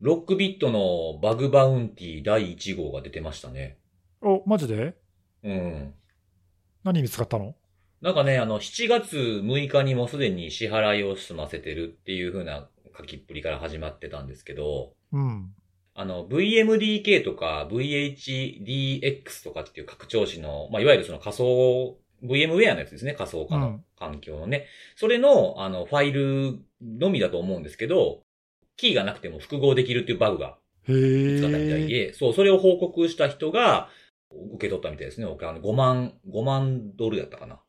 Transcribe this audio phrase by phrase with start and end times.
[0.00, 3.78] ロックビットのバグバウンティ第1号が出てましたね。
[4.20, 4.96] お、マジで？
[5.42, 5.94] うん。
[6.82, 7.54] 何見つかったの？
[8.00, 12.68] なんかね、あの、7月6日にもうすでに支払いを済ませてるっていう風な
[12.98, 15.54] 書きっぷりから始まってたんですけど、うん。
[15.94, 24.66] あの、VMDK とか VHDX とかっていう拡張子の、まあ、いわゆるその仮想、VMware のやつですね、仮想化のうん環境のね。
[24.96, 28.23] それの、あの、ファイルのみだと思うんですけど、
[28.76, 30.92] キーがなくても複合できるっていうバグがへ
[31.26, 31.86] 見つかったみたいえ。
[31.86, 33.90] で、そう、それを報告した人が、
[34.54, 35.26] 受け取ったみたいですね。
[35.26, 37.62] お金5万、5万ドルやったかな。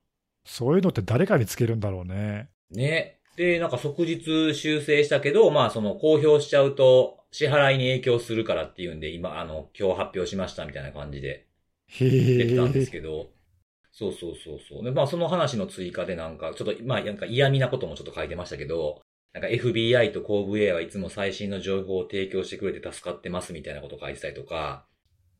[0.45, 2.49] そういうのって誰が見つけるんだろうね。
[2.71, 3.19] ね。
[3.35, 11.47] で、なんか即日修正したけど、まあその公表しちゃうと支払いに影響するからっていうんで、今、あの、今日発表しましたみたいな感じで
[11.87, 12.05] へ
[12.37, 12.91] 出てたんですえ。
[12.91, 13.31] けど、
[13.91, 14.83] そうそうそうそう。
[14.85, 19.03] で、まあその話の追加でなんか、ちょっと、まあなんか嫌味なこともちょっと書いてましたけど、
[19.35, 24.85] なんか FBI とコーブウェアはいつも最新の情報を提供してくれて助かってますみたいなこと書いてたりとか、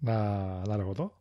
[0.05, 1.13] ああ、なるほど。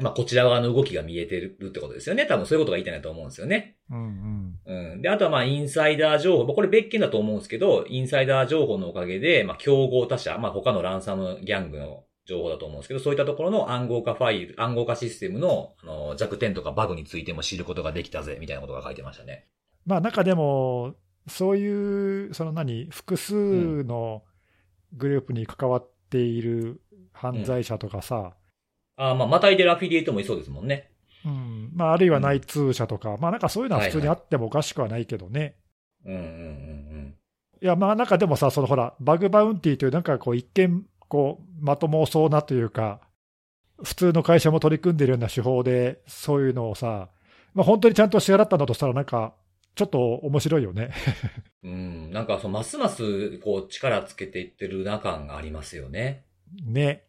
[0.00, 2.24] まあこちら側の動きが見えてるってことですよね。
[2.24, 3.76] 多分そういうことが言いたいなと思うんですよね。
[3.90, 4.92] うんうん。
[4.92, 5.02] うん。
[5.02, 6.44] で、あとはまあ、インサイダー情報。
[6.44, 19.46] まあこれ別件だと思うんですけど、インサイダー情報のおかげで、まあ、競合他社、まあ、他のランサムギャングの情報だと思うんですけど、そういったところの暗号化ファイル、暗号化システムの、あの、弱点とかバグについても知ることができたぜ、みたいなことが書いてましたね。
[19.84, 20.94] まあなんかでも、
[21.26, 24.22] そういう、その何、複数の
[24.92, 26.80] グループに関わっている
[27.12, 28.34] 犯罪者とかさ、
[28.96, 30.90] ああ、まあ、またいでるアフィリエイトもいそうですもんね。
[31.24, 35.56] うん、まああるいは内通者とか、まあなんかそういうのは普通にあってもおかしくはないけどね。
[36.04, 37.14] うんうんうん
[37.62, 43.00] いや、まあなんかでもさ、そのほら、バグバウンティーというなんかこう一見、こう、まともそうなというか、
[43.82, 47.08] 普通の会社も取り組んでいるような手法で、そういうのをさ、
[47.54, 49.32] まあ本当にちゃんと支払ったんだとしたらなんか、
[49.74, 50.90] ちょっと面白いよね。
[51.62, 51.70] うん。
[51.70, 51.74] う
[52.08, 52.10] ん。
[52.12, 56.24] なんか、そう、ますます、こう、力つけていってるな感がありますよね。
[56.64, 57.04] ね。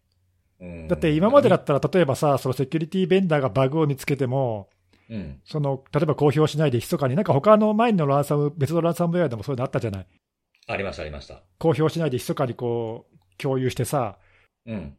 [0.59, 0.87] うん。
[0.87, 4.69] だって今までだったら、例えばさ、そのセキュリティベンダーがバグを見つけても、
[5.09, 5.39] うん。
[5.45, 10.07] その例えば公表しないで、密かに、なんか他の前のランサム、別のランサムウェアでもそういうのあったじゃない。
[10.67, 11.43] ありました、ありました。
[11.59, 14.17] 公表しないで、密かにこう共有してさ、
[14.65, 14.97] うん。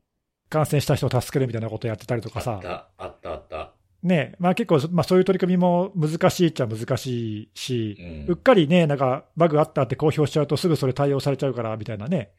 [0.48, 3.75] 感染した人を助けるみたいなことやってたりとかさ、あった、あった、あった。
[4.06, 8.32] ねまあ、結構、まあ、そういう取り組みも難しいっちゃ難しいしう、ん。
[8.32, 12.30] うっかりね、なんかバグあったって公表しちゃうと、すぐそれ対応されちゃうからみたいなね。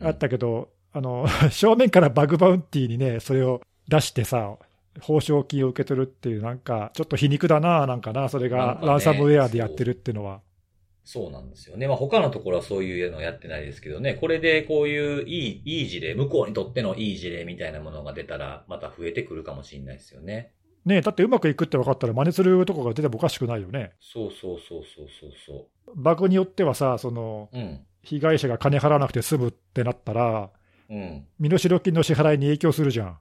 [0.00, 4.56] あったけど、あの 正面からバグバウンティーにね、それを出してさ、
[5.00, 10.40] 報奨金を受け取るっていう、なんかちょっと皮肉だな、なんかな、それがランサムウェアでやってるっていうのは。
[11.04, 11.88] そうなんですよね。
[11.88, 14.14] まあ他のところはそういうのやってないですけどね。
[14.14, 20.52] これでこういういい、いい事例、向こうにとってのいい事例みたいなものが出たら、また増えてくるかもしれないですよね。
[20.84, 23.92] ねだってうまくいくって分かったら、真似するとこが出てもおかしくないよね。
[24.00, 27.58] そうそうそうそうそうそバグによってはさ、そのう。
[27.58, 27.80] うん。
[28.02, 30.50] 被害者が金払わなくて済むってなったら、
[30.90, 31.24] うん。
[31.38, 33.18] 身代金の支払いに影響するじゃん。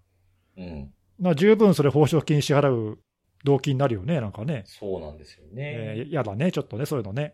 [0.57, 0.93] うん。
[1.19, 2.97] な十分それ、報奨金支払う
[3.43, 4.63] 動機になるよね、なんかね。
[4.65, 5.51] そうなんですよね。
[5.97, 7.33] えーやだね、ちょっとね、そういうのね。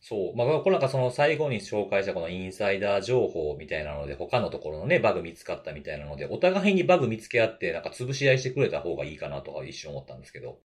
[0.00, 0.36] そう。
[0.36, 10.58] まあ、これなんかその最後に紹介したこのインサイダー情報みたいなので、他のところのね、バグ見つかったみたいなので、お互いにバグ見つけ合って、なんか潰し合いしてくれた方がいいかなとか一瞬思ったんですけど。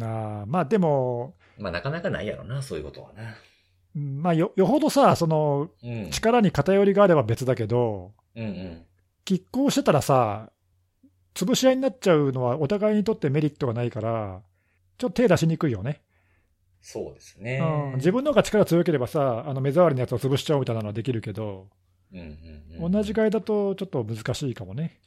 [0.00, 3.36] あーまあでも、まあ、なかなかないやろな、そういうことはな。
[3.96, 6.10] うんまあよよほどさ、そのうん。
[6.10, 8.86] 力に偏りがあれば別だけど、うんうん。
[9.26, 10.50] 拮抗してたらさ、
[11.34, 14.40] 潰し合いになっちゃうのはお互いにとってメリットがないから、
[14.98, 16.00] ちょっと手出しにくいよね。
[16.90, 17.60] そうですね。
[17.92, 21.66] うん自分の方が力強ければさ、あの目障りのやつを潰しちゃうみたいなのはできるけど、
[22.14, 22.22] うんう
[22.80, 24.98] んうん、同じ階だとちょっと難しいかもね。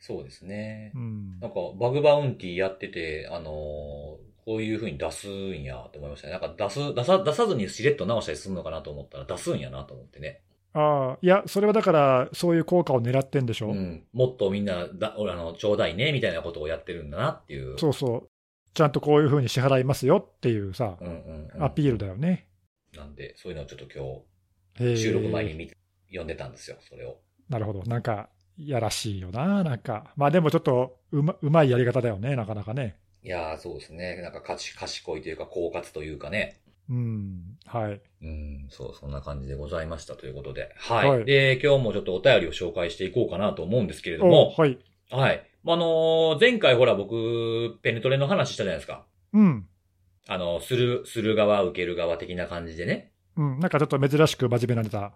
[0.00, 0.98] そうですねう。
[0.98, 6.32] んなんか、バグバウンティやってて、あのーこういう風に出すんやって思いましたね。
[6.32, 10.40] なんか出す、出さ、出さずにしれっと直したりするのかなと思ったら出すんやなと思ってね。
[10.72, 13.68] ああ、いや、それはだから、そういう効果を狙ってんでしょ。
[13.68, 14.04] うん。
[14.14, 17.78] もっとみんな、だ、俺あの、ちょうだいね、みたいなことをやってるんだなっていう。
[17.78, 18.30] そうそう。
[18.74, 21.64] ちゃんとこういうふうに支払いますよっていうさ、うんうん、うん。
[21.64, 22.48] アピールだよね。
[22.96, 24.24] なんで、そういうのをちょっと
[24.78, 25.76] 今日、収録前に見て、
[26.08, 27.18] 読んでたんですよ、それを。
[27.48, 27.82] なるほど。
[27.84, 30.12] なんか、やらしいよな、なんか。
[30.16, 32.96] まあでもちょっとうま、うまいやり方だよね、なかなかね。
[33.22, 34.20] いやー、そうですね。
[34.22, 36.60] なんか、賢賢いというか、狡猾というかね。
[36.88, 38.00] うん、はい。
[38.22, 40.74] うん、そう、そんな感じでございましたということで。
[40.76, 41.10] はい。
[41.10, 44.78] はいで、今日もちょっとお便りを紹介していこうかなと思うんですけれども、おはい。
[45.10, 45.46] はい。
[45.70, 49.04] あのー前回ほら僕、ペネトレの話したじゃないですか。
[49.34, 49.66] うん。
[50.26, 53.12] あの、する、する側、受ける側的な感じでね。
[53.36, 55.12] うん、なんかちょっと珍しく真面目なネタ。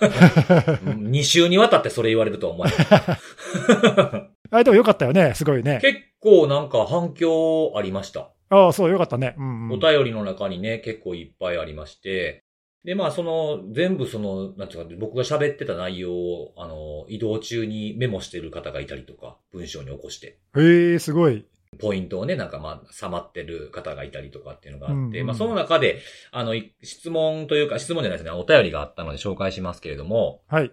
[0.84, 2.76] 2週にわたってそれ言われるとは思わない。
[4.50, 5.78] あれでもよかったよね、すごいね。
[5.80, 8.30] 結構なんか反響ありました。
[8.50, 9.34] ああ、そう、よかったね。
[9.38, 9.72] うん、うん。
[9.72, 12.43] お便りの中にね、結構いっぱいありまして、
[12.84, 21.46] で、まあ、その、全部その、なんていうか、僕が喋ってた内容を、あの、移動中にメモしてる方がいたりとか、文章に起こして、へえ、すごい。
[21.78, 26.00] ポイントをね、なんかまあ、さまってる方がいたりとかっていうのがあって、うんうんまあ、その中で、
[26.30, 30.70] あの、い質問というか、質問じゃないですね、お便りがあったので紹介しますけれども、はい。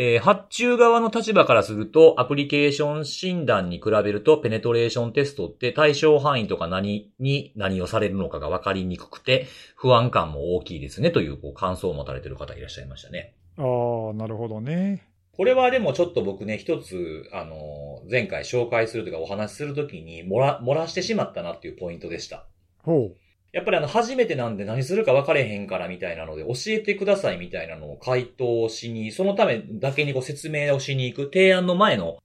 [0.00, 13.34] えー発注側の立場からすると、アプリケーション診断に比べると、ペネトレーションテストって対象範囲とか何に何をされるのかが分かりにくくて、不安感も大きいですね、というこう感想を持たれている方いらっしゃいましたね。
[13.56, 15.02] ああ、なるほどね。
[15.36, 22.44] これはでもちょっと僕ね、一つ、あの、前回紹介するというかお話しするときに、漏ら、漏らしてしまったなっていうポイントでした。
[22.84, 23.10] ほ
[23.52, 32.18] やっぱりあの、初めてなんで何するか分かれへんからみたいなので、教えてくださいみたいなのを回答しに、そのためだけにこう説明をしに行く、提案の前の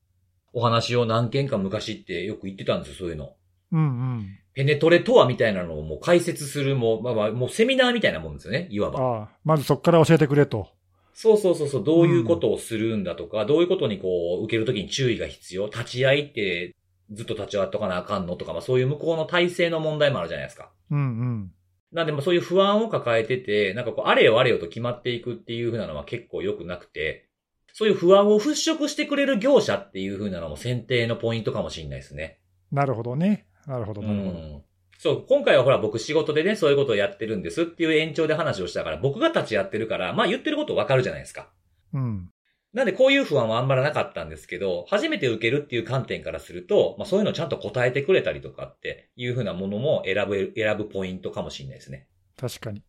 [0.52, 3.36] お話を何件か昔ってよく言ってたんですよ、そういうの。
[3.72, 3.78] う。
[3.78, 3.86] うんう
[4.20, 4.40] ん。
[4.54, 9.00] ペネトレとはみたいなのをもう解説する、もう、まあまあ、もうセミナーみたいなもんですよね、いわば。
[9.00, 10.68] ああ、まずそこから教えてくれと。
[11.14, 15.68] そうそうそうそう、どういうことをするんだとか、どういうことにこう、受けるときに注意が必要。
[15.68, 16.76] 立ち会いって、
[17.14, 20.72] ずっと立ち会っとかなあかんのとか、まあそういう向こうの体制の問題もあるじゃないですか。
[20.92, 21.52] うんうん。
[21.92, 27.30] なんで、まあそういう不安を抱えてて、なんかこう、あれよあれよと決まっていくっていう風なのは結構良くなくて、
[27.72, 32.40] そういう不安を払拭してくれる業者っていう風なのも選定のポイントかもしれないですね。
[32.72, 33.48] なるほどね。
[33.68, 34.30] なるほど、うなるほど。
[34.32, 34.64] ん。
[35.00, 41.50] そう、今回はほら僕仕事でね、そういうことをやってるんですっていう延長で話をしたから、僕が立ち会ってるから、まあ言ってることわかるじゃないですか。
[41.94, 42.30] うん。
[42.74, 52.08] なんでこういう不安はあんまりなかったんですけど、初めて受けるっていう観点からすると、まあそういうのをちゃんと答えてくれたりとかっていう風なものも選ぶ、選ぶポイントかもしれないですね。
[52.36, 52.84] 確かに。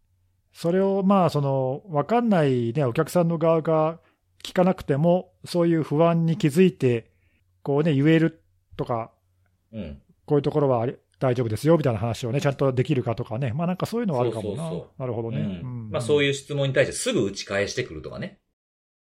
[0.52, 4.00] それをまあ、その、わかんないね、お客さんの側が
[4.42, 7.10] 聞かなくても、そういう不安に気づいて、
[7.62, 8.42] こうね、言える
[8.76, 9.10] とか、
[9.72, 10.00] うん。
[10.25, 10.86] こういうところは
[11.19, 14.56] 大丈夫ですよみたいな話をね、ちゃんとできるかとかね、まあなんかそういうのはあるかもな。
[14.56, 15.60] そうそうそなるほどね。
[15.62, 16.25] うんまあそう。
[16.25, 18.38] いう質問に対してすぐ打ち返してくるとかね。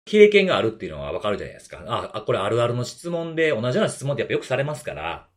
[0.05, 1.83] 経験があるっていうのはわかるじゃないですか。
[1.87, 5.27] あ、あこれあるあるの質問で、同じような質問ってやっぱよくされますから、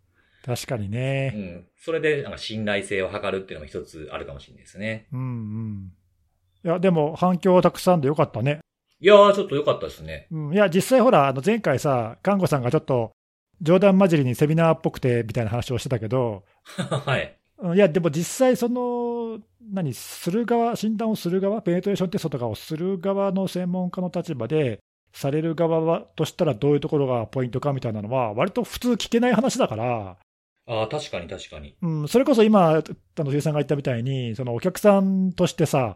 [0.44, 1.28] 確かにうね。
[1.28, 1.66] ん。
[1.76, 5.06] それでなんか信頼性を図るっていうのも一つあるかもしれないですね。
[5.12, 5.92] うんうん。
[6.64, 8.60] いや、でも反響はたくさんでよかったね。
[9.00, 10.28] いやー、ちょっと良かったですね。
[10.30, 13.12] うん、いや、実際ほら、あの前回さ、看護さんがちょっと
[13.62, 16.44] 冗談交じりにセミナーっぽくてみたいな話をしてたけど、
[17.06, 17.36] はい。
[17.58, 18.82] うんいや、でも実際、その、
[19.72, 24.80] 何、する側、診断をする側、ペネトレーションテストとかをする側の専門家の立場で、
[25.12, 30.16] される側はとしたらどういうところがポイントかみたいなのは、割と普通聞けない話だから、
[30.66, 31.76] ああ、確かに確かに。
[31.82, 32.82] うん、それこそ今、あ
[33.18, 35.94] の、ゆうさんが言ったみたいに、そのお客さんとしてさ、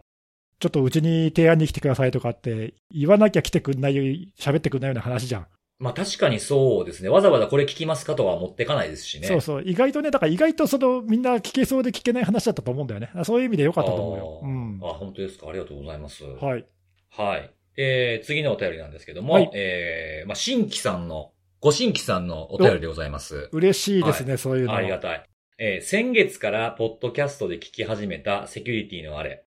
[0.59, 5.47] ちょっとうちに提案に来てくださいとかって言わなきゃ来てくんない、喋ってくんないような話じゃん。
[5.79, 7.09] まあ確かにそうですね。
[7.09, 9.27] わざわざこれ聞きますかとは持ってかないですしね。
[9.27, 13.09] そうそう、意外とね、だから意外とそのみんな聞けそうで聞けない話だったと思うんだよね。
[13.23, 14.41] そういう意味でよかったと思うよ。
[14.43, 15.47] うんあ本当ですか。
[15.49, 16.25] ありがとうございます。
[16.25, 16.65] はい。
[17.09, 17.53] はい。
[17.77, 21.31] えー、次のお便りなんですけども、はいえー、まあ、新規さんの、
[21.61, 23.47] ご新規さんのお便りでございます。
[23.53, 24.79] 嬉しいですね、そういうのは。
[24.79, 25.23] ありがたい。
[25.57, 29.45] えー、先月からポッドキャストで聞き始めたセキュリティのあれ。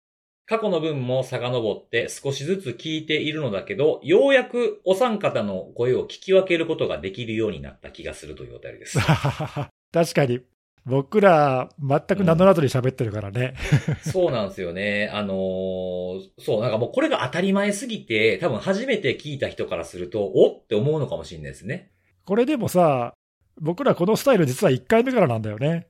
[0.51, 8.99] 過去の分も遡って少しずつ聞いているのだけど、ようやくお三方の声を聞き分けることができるようになった気がするというお便りです。
[9.95, 10.41] 確かに、
[10.85, 13.55] 僕ら、全く名乗らずに喋ってるからね。
[14.03, 15.09] そうなんですよね。
[15.13, 21.93] あのーそう、なんかもうこれが当たり前すぎて、多分初めて聞いた人からすると、おって思うのかもしれないですね。
[22.25, 23.15] これでもさ、
[23.61, 25.90] 僕らこのスタイル実は1回目からなんだよね。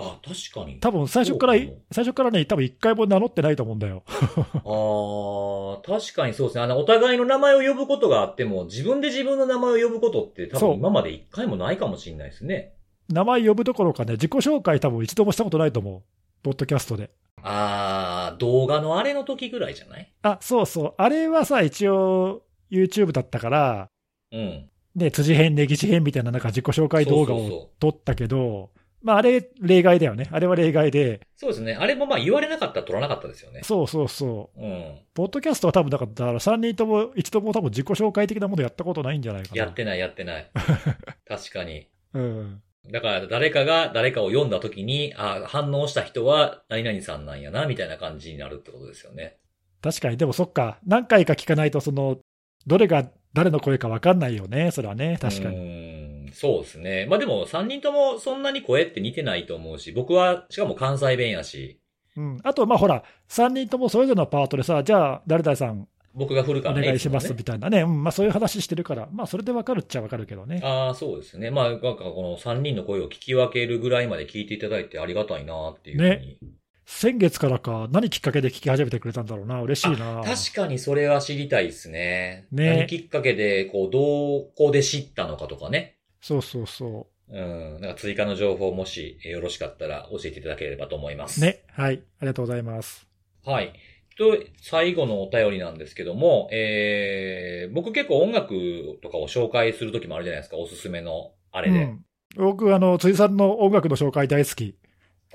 [0.00, 0.78] あ、確かに。
[0.78, 1.54] 多分最初から
[1.90, 4.04] 最初からね、多分1回も名乗ってないと思うんだよ。
[4.08, 6.62] ああ、確かにそうですね。
[6.62, 12.74] あの、お互いの名前を呼ぶことがあっても、自分で自分の名前を呼ぶことって多そう分今まで一回もないかもしれないですね。
[13.08, 16.02] 名前呼ぶどころかね、自己紹介多分一度もしたことないと思う。
[16.42, 17.10] ポッドキャストで。
[17.42, 20.12] ああ、動画のあれの時ぐらいじゃない？
[20.22, 20.94] あ、そうそう。
[20.96, 23.88] あれはさ、一応 YouTube だったから、
[24.32, 24.68] うん。
[24.94, 28.70] ね、辻編、ネギ地編みたいななんか自己紹介動画をそうそうそう撮ったけど、
[29.08, 30.28] まああれ例外だよね。
[30.30, 31.74] あれは例外で、そうですね。
[31.74, 33.62] あれもまあ言われなかったら撮らなかったですよね。
[33.64, 34.60] そうそうそう。
[34.60, 34.98] うん。
[35.14, 39.56] ポッドキャストは多分だから、だから3人とも、一度も多分自己紹介的なものやったことないんじゃないかな。
[39.56, 40.50] やってないやってない。
[41.26, 41.88] 確かに。
[42.12, 42.62] うん。
[42.92, 49.38] だから誰かが誰かを読んだ時に、あ反応した人は何々さんなんやな、みたいな感じになるってことですよね。
[49.80, 52.18] 確かに、でもそっか、何回か聞かないと、その、
[52.66, 55.87] どれが誰の声か分かんないよね、それはね、確かうに。
[56.32, 57.06] そうですね。
[57.08, 61.80] まあでも3人ともそんなに声って似てないと思うし、僕はしかも関西弁やし、
[62.16, 66.86] うん、あと、まあほら、3人ともそれぞれのパートでさ、じゃあ、誰々さん、僕が振るかおらね。
[66.86, 70.60] 願いしますみたいなね、うんまあ、そういう話してるから、まあ、それで分かるっちゃ分かるけどね。
[70.64, 71.50] ああ、そうですね。
[71.50, 76.38] まあ、なんかこの3人の声を聞き分けるぐらいまで聞いていただいてありがたいなっていうふうに。
[76.86, 79.60] 先月からか、何きっかけで聞き始めてくれたんだろうな。
[79.60, 80.22] 嬉しいな。
[80.24, 82.46] 確かにそれは知りたいですね。
[82.50, 85.97] ね何きっかけで、こう、どこで知ったのかとかね。
[86.20, 87.80] そうそうそうん。
[87.80, 91.40] なんか追加の情報もしえーよろしかったら教えていただければと思います。
[91.40, 91.44] う。。
[91.44, 91.62] ね。
[91.68, 92.02] はい。
[92.20, 93.06] ありがとうございます。
[93.44, 93.72] はい。
[94.16, 101.84] と、最後のお便りなんですけども、えー、僕結構音楽とかを紹介するときもあるじゃないですか、おすすめのあれで。
[101.84, 102.04] うん。
[102.36, 104.76] 僕、あの、辻さんの音楽の紹介大好き。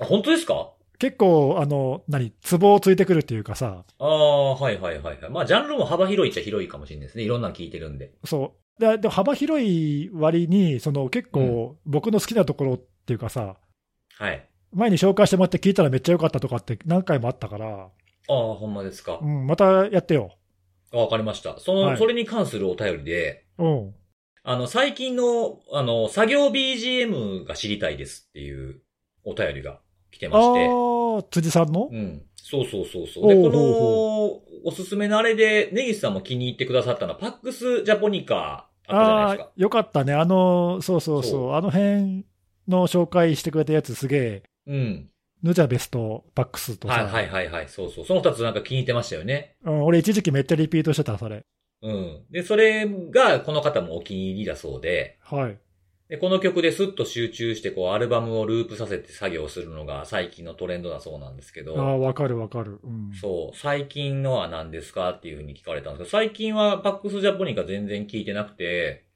[0.00, 0.70] あ本当ですか？
[0.98, 5.30] 結構、あの、何、ツボをついてくるっていうかさ、ああ、はいはいはいはい。
[5.30, 7.24] まあ、ジャンルも幅広いっちゃ広いかもしれないですね。
[7.24, 8.12] いろんなの聞いてるんで。
[8.24, 8.63] そう。
[8.78, 13.56] で、で幅広い割に、その結構、僕の好きなところっていうかさ、
[14.18, 14.48] はい。
[14.72, 17.88] 前に紹介してもらって聞いたらめっちゃ良かったとかって何回もあったから、
[18.28, 19.26] ああ、ほんまですかう。
[19.26, 20.36] ん、またやってよ。
[20.92, 21.58] あわかりました。
[21.60, 23.94] その、はいそれに関するお便りで、うん。
[24.42, 28.80] あの、最近の、あの、作業 BGM が知りたいですっていう
[29.24, 30.68] お便りが来てあまして。
[30.70, 31.88] あ、辻さんの？
[31.90, 32.22] うん。
[32.46, 33.28] そうそうそうそう。
[33.28, 40.12] で、この、おすすめのあれで、ネギスさんも気に入ってくださったのは、パックスジャポニカあったじゃないですかああ。、よかったね。
[40.12, 41.30] あの、そうそうそう。
[41.30, 42.26] そうあの辺
[42.68, 45.10] の紹介してくれたやつすげえ、うん。
[45.42, 47.68] ヌジャベスとパックスとさ、はいはいはいはい。
[47.70, 48.04] そうそう。
[48.04, 49.56] その二つなんか気に入ってましたよね。
[49.64, 51.46] うん、俺一時期めっちゃリピートしてた、それ。
[51.80, 52.24] うん。
[52.30, 55.58] で、それが、この方もお気に入りだそうで、はい。
[56.08, 62.78] で、この曲でスッと集中して、こう、アルバムをループさせて作業するのが最近のトレンドだそうなんですけど、ああ、わかるわかる。
[62.84, 63.12] うん。
[63.14, 69.06] そう、最近のは何ですかっていうふうに聞かれたんですけど、最近はパックスジャポニカ全然聞いてなくて、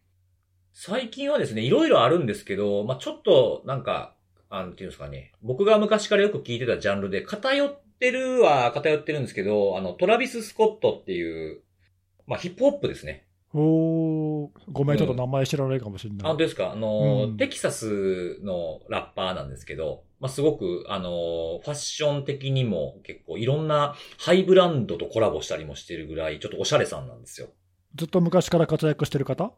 [0.73, 4.15] 最近はですね、いろいろあるんですけど、まあちょっと、なんか、
[4.49, 11.61] あの、っていうんですかね、僕が昔からよく聞いてたジャンルで、偏ってるは偏ってるんですけど、あの、トラビス・スコットっていう、
[12.27, 13.28] まあヒップホップですね。
[13.55, 16.23] おー、ごめん、うんちょっと名前知らないかもしれあ、ない。
[16.29, 16.73] 本当ですか？
[16.73, 27.49] あの、うんテキサスのラッパーなんですけど、まあ、すごく、あの、ファッション的にも結構いろんなハイブランドとコラボしたりもしてるぐらい、ちょっとおしゃれさんなんですよ。
[27.95, 29.53] ずっと昔から活躍してる方？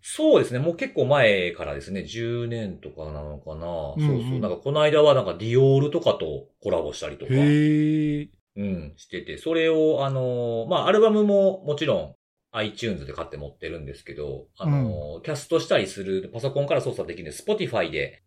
[0.00, 0.60] そうですね。
[0.60, 2.02] もう結構前からですね。
[2.02, 3.66] 10年とかなのかな。
[3.96, 4.38] うんうんそうそう。
[4.38, 7.32] なんかこの間はなんかディオールとかとコラボしたりとか。
[7.34, 8.28] へえ。
[8.56, 9.36] うん、してて。
[9.36, 12.14] それを、あのーまあ、アルバムももちろん
[12.56, 18.22] iTunes で買って持ってるんですけど、あのーキャストしたりする、パソコンから操作できるんで、Spotify で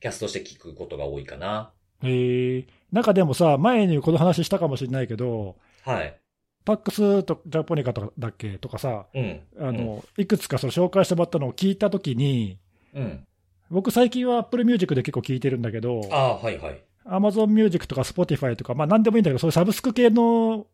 [0.00, 1.72] キャストして聞くことが多いかな。
[2.02, 2.66] へえ。
[2.90, 6.18] なんかでもさ、前にこの話したかもしれないけど、はい。
[6.64, 9.40] パックスとジャポニカとかだっけとかさ、うん。
[9.58, 12.58] あの、いくつかその紹介してもらったのを聞いたときに、
[12.94, 13.02] うん。
[13.02, 13.26] うん。
[13.70, 16.84] 僕最近は Apple Music で結構聞いてるんだけど、ああ、はいはい。
[17.06, 20.66] Amazon Music とか Spotify とか、まあ何でもいいんだけど、そういうサブスク系の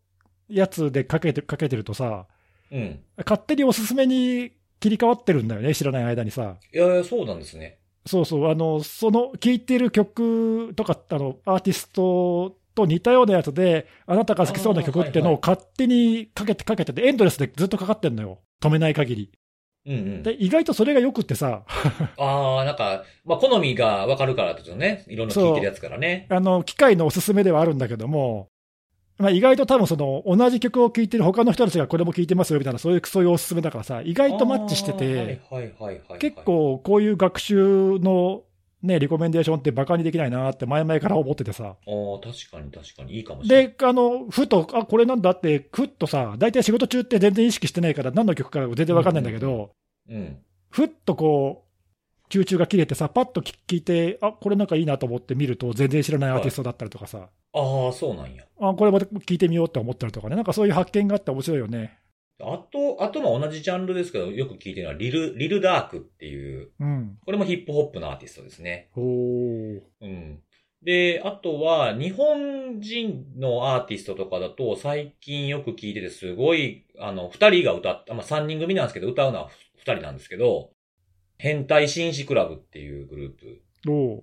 [0.48, 2.26] やつでかけてかけてるとさ、
[2.70, 3.00] うん。
[3.18, 6.56] 勝手におすすめに切り替わってるんだよね、知らない間にさ。
[6.72, 7.78] いやいや、そうなんですね。
[8.06, 18.38] そうそう、あの、その、聴いてる曲とか、あの、アーティストと似たようなやつで、あなたが好きそうな曲っていうのを勝手にかけてかけてて、エンドレスでずっとかかってんのよ。
[18.62, 19.32] 止めない限り。
[19.86, 20.22] うんうん。
[20.22, 21.64] で、意外とそれがよくってさ、
[22.16, 25.04] ああ、なんか、まあ、好みがわかるからってことね。
[25.08, 26.26] いろんな聞いてるやつからね。
[26.30, 28.48] あの、機械のおすすめではあるんだけども、
[29.18, 35.40] まあ、意外と多分その、同じ曲を聴いてる他の人たちがこれも聴いてますよみたいな、そういう、そういうおすすめだからさ、意外とマッチしてて。
[36.18, 36.38] 結。
[36.44, 38.42] 構こういう学習の
[38.82, 41.64] ね、リコメンデーションってバカにできないなって前々から思っててさ。
[41.64, 43.74] ああ、確かに確かにいいかもしれない。
[43.76, 49.72] で、あの、ふと、あ、これなんだって、ふっとさ、大体仕事中って全然意識してないから、何の曲か全然わかんないんだけど、
[50.08, 50.38] うん。
[50.70, 51.67] ふっとこう、
[52.30, 58.44] 集中が切れてさ、パッと聞いて、あ、これなんかいいなと思って見ると、全然知らないアーティストだったりとかさ、ああ、そうなんや。
[58.60, 61.98] あ、これまた聞いてみようって思ったりとかね、なんかそういう発見があって面白いよね。
[62.40, 67.18] あと、あとまあ同じジャンルですけど、よく聞いてるのは、リル、リルダークっていう、うん。
[67.24, 68.90] これもヒップホップのアーティストですね。
[68.94, 69.80] おー。
[70.02, 70.40] うん。
[70.84, 80.70] で、あとは、日本人のアーティストとかだと、最近よく聞いてて、すごい、あの、二人が歌った、まあ三人組なんですけど、歌うのは二人なんですけど、
[81.38, 83.62] 変態紳士クラブっていうグループ。
[83.88, 84.20] おー。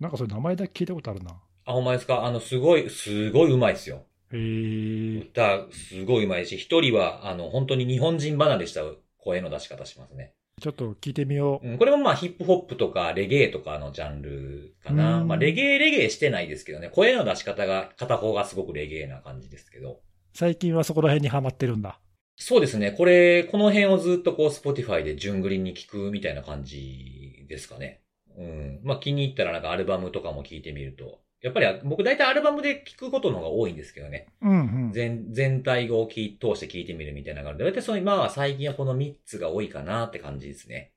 [0.00, 1.30] なんかそれ名前だけ聞いたことあるな。
[1.64, 2.24] あ、ほんまですか？
[2.24, 4.04] あの、すごい、すごい上手いですよ。
[4.32, 5.22] へー。
[5.22, 8.82] 歌、すごい上手いし、一人は、あの、本当に日本人離れした
[9.16, 10.34] 声の出し方しますね。
[10.60, 11.68] ちょっと聞いてみよう。
[11.68, 15.20] うん、これもまあヒップホップとかレゲエとかのジャンルかな。
[15.20, 20.00] うんまあレゲエレゲエしてないですけどね、声の出し方が、片方がすごくレゲエな感じですけど。
[20.34, 22.00] 最近はそこら辺にハマってるんだ。
[22.40, 28.00] そうですね、これ、この辺をずっとこう、 Spotify で順繰りに聞くみたいな感じですかね。
[28.36, 28.80] うん。
[28.84, 31.20] まあ気に入ったらなんかアルバムとかも聞いてみると。
[31.40, 34.28] やっぱり僕大体アルバムで聞くことの方が多いんですけどね。
[34.40, 34.54] うんう
[34.88, 34.92] ん。
[34.92, 40.92] 全、全体を聞い通して聞いてみるみたいな感じで、大体その今は最近はこの3つが多いかなって感じですね。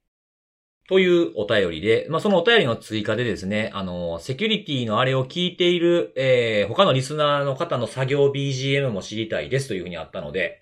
[0.88, 10.61] というお便りで、まあ、そのお便りの追加でですね、あの、セキュリティのあれを聞いている、えー、他のリスナーの方の作業 BGM も知りたいですというふうにあったので、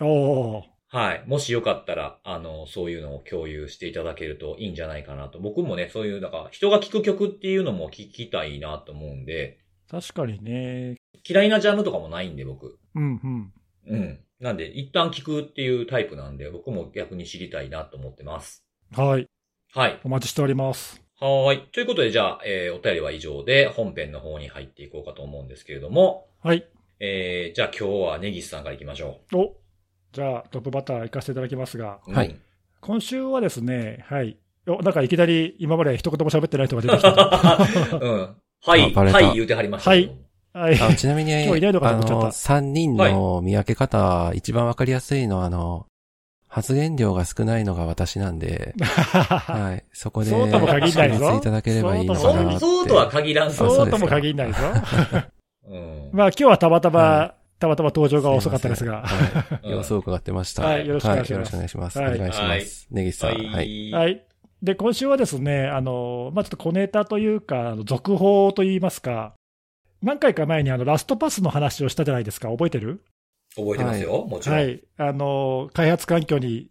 [0.00, 0.64] おー。
[0.92, 1.24] はい。
[1.26, 5.38] もしよかったら、あの、そういうのを共有していただけるといいんじゃないかなと。
[5.38, 10.96] 僕もね、そういう、なんか、人が聴く曲っていうのも聞きたいなと思うんで、確かにね。
[11.28, 12.78] 嫌いなジャンルとかもないんで、僕。
[12.94, 13.52] うんうん。
[13.86, 14.20] うん。
[14.40, 18.64] なんで、一旦聞くっていうタイプなんで、僕も逆に知りたいなと思ってます。
[18.92, 19.26] はい。
[19.72, 20.00] はい。
[20.04, 21.02] お待ちしております。
[21.20, 21.68] はーい。
[21.72, 26.66] ということで、じゃあ、えー、お便りは以上で、本編の方に入っていこうかと思うんですけれども、はい。
[27.00, 29.59] えー、じゃあ今日はネギスさんから行きましょお
[30.12, 32.12] じゃあ、トップバッター行かせていただきますが、う。
[32.12, 32.40] はいうん。
[32.80, 34.36] 今週はですね、はい。
[34.66, 37.58] おなんかいきなり今まで一言も喋ってない人が出てきた。
[38.00, 38.36] うん。
[38.62, 40.12] はい、はい、言うてはりましたけど。
[40.52, 40.80] はい。
[40.80, 45.86] あちなみに、今日いないのかとあ思っちゃったの、三人の見分け方、一番わかりやすいのは、あの、
[46.48, 49.84] 発言量が少ないのが私なんで、 はい。
[49.92, 52.50] そこで、そうとも限んないぞいただければいいのかな。
[52.50, 54.58] そう、そうとは限らんそうそうとも限らないぞ。
[55.68, 56.10] うん。
[56.12, 59.02] まあ今日はたまたま、はたまたま登場が遅かったですが。
[59.02, 59.68] はい。
[59.68, 60.64] うん様子を伺ってました。
[60.64, 61.98] はいよろしくお願いしますよろしくお願いします。
[61.98, 62.88] はいお願いします。
[62.90, 63.30] ネギスさん。
[63.30, 63.90] はい。
[63.92, 64.26] はい。
[64.62, 69.34] で、今週はですね、あの、まあちょっと小ネタというか、あの続報といいますか、
[70.02, 73.02] 何回か前にあのラストパスの話をしたじゃないですか、覚えてる？
[73.56, 74.58] 覚えてますよ、もちろん。
[74.58, 74.82] はい。
[74.96, 76.70] あの、開発環境に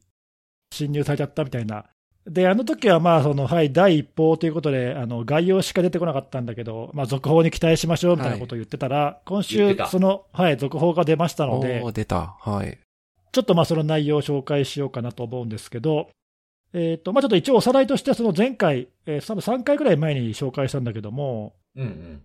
[0.72, 1.86] 侵入されちゃったみたいな。
[2.29, 12.36] で、あの時はまあ、その、はい、第一報ということで、あの、概要しか出てこなかったんだけど、まあ、続報に期待しましょうみたいなことを言ってたら、今言っ週その、はい、続報が出ましたので出た。
[12.39, 12.77] はい。
[13.31, 16.09] ちょっとまあ、その内容を紹介しようかなと思うんですけど、
[16.74, 22.21] えっ、と、まあ、ちょっと一応おさらいとしては、その前回、えー多分3回ぐらい前に紹介したんだけども、うんうん。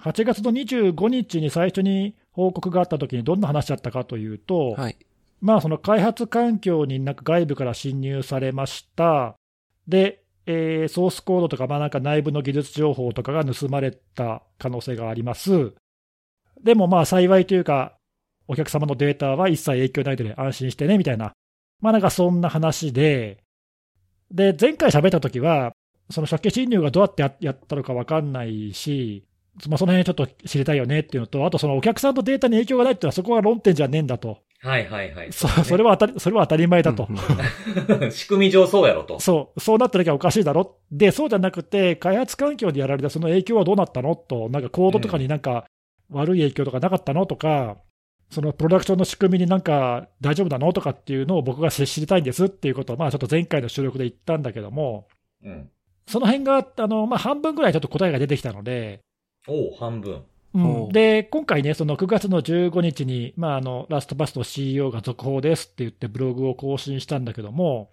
[0.00, 4.96] 8月の25日に最初に報告があった時にどんな話だったかというと、はい。
[5.40, 9.37] まあ、その開発環境になんか外部から侵入されました。
[9.88, 15.72] で、えーソースコードとか、まあなんか内部の技術情報とかが盗まれた可能性があります。
[16.62, 17.96] でもまあ幸いというか、
[18.46, 21.32] お客様のデータは一切影響ないので安心してね、みたいな。
[21.80, 23.44] まあなんかそんな話で、
[24.30, 25.72] で、前回喋った時は、
[26.10, 29.26] その初期侵入がどうやってやったのかわかんないし、
[29.68, 34.38] まあその辺ちょっと知りたいよねっていうのと、あとそのお客さんのデータに影響がないっていうのはそこが論点じゃねえんだと。
[34.60, 35.32] はいはいはい。
[35.32, 37.06] そそれは当たり、それは当たり前だと。
[37.08, 37.16] うん
[38.02, 39.20] うん 仕組み上そうやろと。
[39.20, 40.78] そう、そうなった時はおかしいだろ。
[40.90, 44.16] で、そうじゃなくて、開発環境でやられたその影響はどうなったの？
[44.16, 45.64] と、なんかコードとかになんか
[46.10, 47.26] 悪い影響とかなかったの？
[47.26, 47.76] とか、
[48.30, 50.72] そのプロダクションの仕組みになんか大丈夫なの？
[50.72, 55.06] とかっていうのを僕が知りたいんですっていうことを、まあちょっと前回の収録で言ったんだけども、
[55.44, 55.70] うん。
[56.06, 59.00] その辺が、あの、まあ半分ぐらいちょっと答えが出てきたので、
[59.46, 60.24] おう、半分。
[60.64, 67.90] うんで、今回ね、その9月の15日に、まあ、あの、ラストバスの CEO が続報ですって言ってブログを更新したんだけども、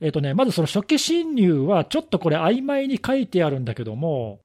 [0.00, 4.40] えっ、とね、まずその初期侵入はちょっとこれ曖昧に書いてあるんだけども。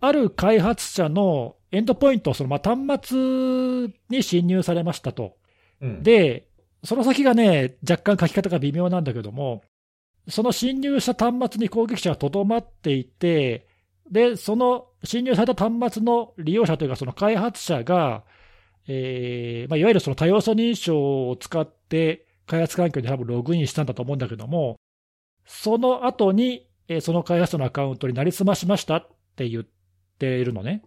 [0.00, 5.36] ある開発者のエンドポイント、そのまあ端末に侵入されましたと。
[5.80, 6.02] うん。
[6.02, 6.46] で、
[6.84, 9.62] その先がね、若干書き方が微妙なんだけども、
[10.28, 13.66] その侵入した端末に攻撃者がとどまっていて、
[14.10, 18.24] で、その侵入された端末の利用者というか、その開発者が、
[18.86, 24.76] えーまあ、いわゆるその多要素認証を使って、開発環境に多分ログインしたんだと思うんだけども、
[25.46, 29.64] その後に、えーその開発者のアカウントになりすましましたって言っ
[30.18, 30.82] ているのね。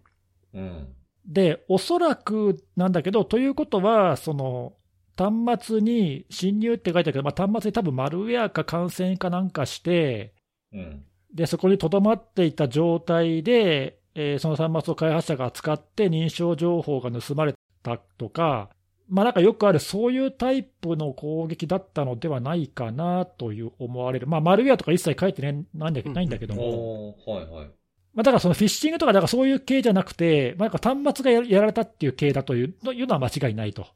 [0.54, 0.94] うん。
[1.26, 4.74] で、おそらくなんだけど、ということは、その
[5.16, 10.34] 端末に侵入って書いてあるけど、まあ、端末に多分マルウェアか感染かなんかして、
[10.72, 11.04] うん。
[11.34, 18.70] でそこにとどまっていた状態で、えーその端末を開発者が使って認証情報が盗まれたとか、
[19.08, 27.16] まあ、なんかよくある、そういうタイプの攻撃だったのではないかなという思われる、まあ、マルウェアとか一切書いてねないんだけどないんだけども。
[27.26, 27.70] はいはい。
[28.14, 33.86] まあ、だからそのフィッシングとか、だからそういう系じゃなくて、まあ、なんか端末がややられたっていう系だというのいうのは間違いないと。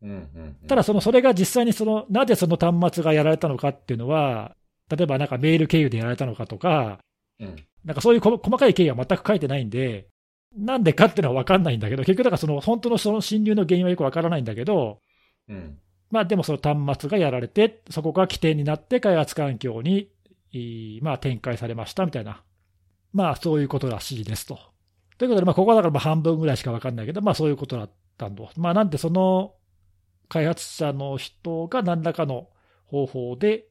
[0.00, 0.68] うんうんうん。
[0.68, 4.56] ただ、そのそれが実際にその、なぜその端末がやられたのかっていうのは、
[4.94, 6.98] 例えばなんかメール経由でやられたのかとか、
[7.40, 7.56] うん。
[7.84, 10.06] なんかそういうこ細かい経緯は全く書いてないんで、
[10.54, 15.00] なんでかっていうのは分かんないんだけど、結局、だからその本当のその侵入の原因はよく分からないんだけど、
[15.48, 15.78] うん。
[16.10, 20.10] まあでもその端末がやられて、そこが起点になって開発環境に、
[21.00, 22.42] まあ展開されましたみたいな、
[23.14, 24.58] まあそういうことらしいですと。
[25.16, 28.44] ということで、まあここはだからまあ半分ぐらいしか分かんないけど、まあそういうことだったんだ。
[28.58, 29.54] まあなんでその
[30.28, 32.48] 開発者の人が何らかの
[32.84, 33.64] 方法で、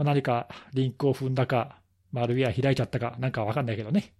[0.00, 1.76] まあ、何かリンクを踏んだか、
[2.10, 4.14] マルウェア開いちゃったか、なんか分かんないけどね。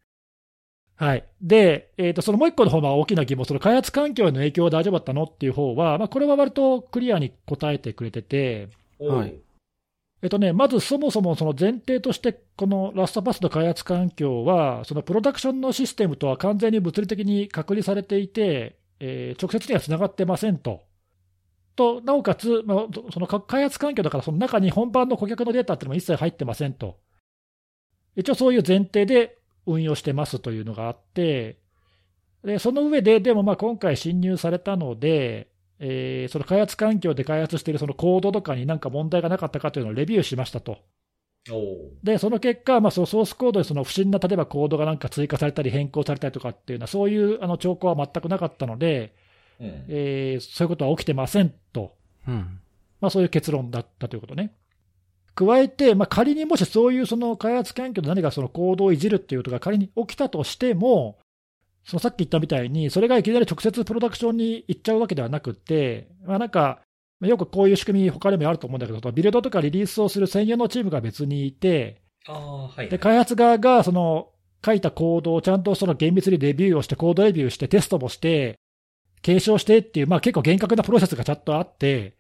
[0.95, 1.25] はい。
[1.41, 9.35] で、えっ、と、そのもう一個の方が大きな疑問、その開発環境への影響は大丈夫だったのっていう方は、まあ、これは割とクリアに答えてくれてて、はい
[10.23, 20.83] えっとね、まずそもそもその前提として、このラストパスの開発環境は、そのプロダクションのシステムとは完全に物理的に隔離されていて、えー直接にはつながってませんと。
[21.81, 26.99] と、なおかつ、まあ、その開発環境だから、その中に本番の顧客のデータっていうのも一切入ってませんと。
[28.17, 31.59] 一応そういう前提で運用してますというのがあって、
[32.45, 40.79] でその上で、でもまあ今回侵入されたので、えーその開発環境で開発しているそのコードとかになんか問題がなかったかというのをレビューしましたと。
[42.03, 49.15] で、その結果、まあ、そのソースコードにその不審な、例えばコードがなんか追加されたり変更されたりとかっていうのは、そういうあの兆候は全くなかったので、
[49.61, 49.85] うん。
[49.89, 51.95] えーそういうことは起きてませんと、
[52.27, 52.61] うん。
[53.01, 54.55] まあ、そういう結論だったということね。
[55.35, 61.19] 加えて、まあ、仮にもしそういうその開発環境で何かそのコードをいじるっていうことが仮に起きたとしても、
[61.85, 66.81] そのさっき言ったみたいに、それがいきなり直接プロダクションに行っちゃうわけではなくって、まあ、なんか、
[67.21, 72.89] まあよくこういう仕組み、他にもあると思うんだけど、ビルドとかリリースをする専用のチームが別にいて、ああ、はい。
[72.89, 74.29] で、開発側がその
[74.65, 78.59] 書いたコードをちゃんとその厳密にレビューをして、コードレビューして、テストもして、
[79.23, 82.15] 継承してっていう、まあ結構厳格なプロセスがちゃんとあって、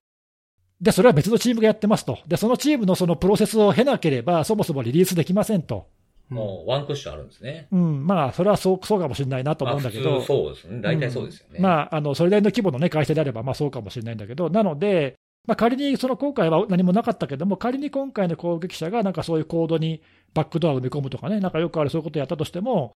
[0.81, 2.19] で、それは別のチームがやってますと。
[2.27, 5.89] で、そのチームのそのプロセスを経なければ、そもそもリリースできませんと。
[6.31, 7.67] もうワンクッションあるんですね。
[7.73, 10.81] うん、まあ、それはそうそうかもしれないなと思うんだけどまあ普通、そうですね。
[10.81, 11.57] 大体そうですよね。
[11.57, 22.93] うんまあ、あのそれなりの規模の、ね、会社であれば、まあそうかもしれないんだけど、なので、まあ、仮にその今回は何もなかったけども、仮に今回の攻撃者がなんかそういうコードにバックドアを埋め込むとかね、なんかよくあるそういうことをやったとしても、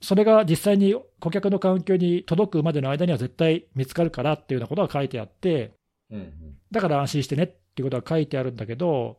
[0.00, 5.72] それが実際に顧客の環境に届くまでの間には絶対見つかるからっていうようなことが書いてあって、
[6.10, 6.56] うんうん。
[6.70, 9.18] だから安心してねっていうことが書いてあるんだけど、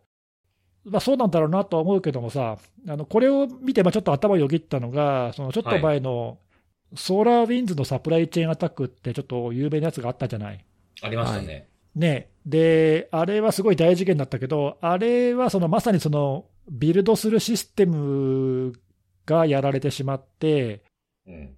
[0.85, 6.37] まあ、そうなんだろうなとは思うけどもさ、あのこれを見て、まあちょっと頭をよぎったのが、そのちょっと前の
[6.95, 10.65] SolarWinds の supply chain attack って、ちょっと有名なやつがあったじゃない？
[11.01, 11.67] ありましたね。
[11.95, 18.73] ね、で、あれはすごい大事件だったけど、あれはそのまさにそのビルドするシステム
[19.29, 20.81] がやられてしまって、
[21.27, 21.55] うん。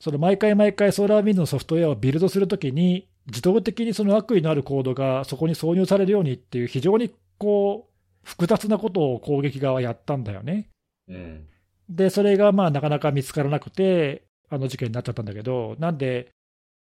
[0.00, 10.68] その毎回毎回 SolarWinds のソフトウェアをビルドするときに、自動的にその悪意のあるコードがそこに挿入されるようにっていう、非常にこう複雑なことを攻撃側はやったんだよね。
[11.08, 11.46] うん。
[11.88, 16.30] で、それがまあなかなか見つからなくて、あの事件になっちゃったんだけど、なんで、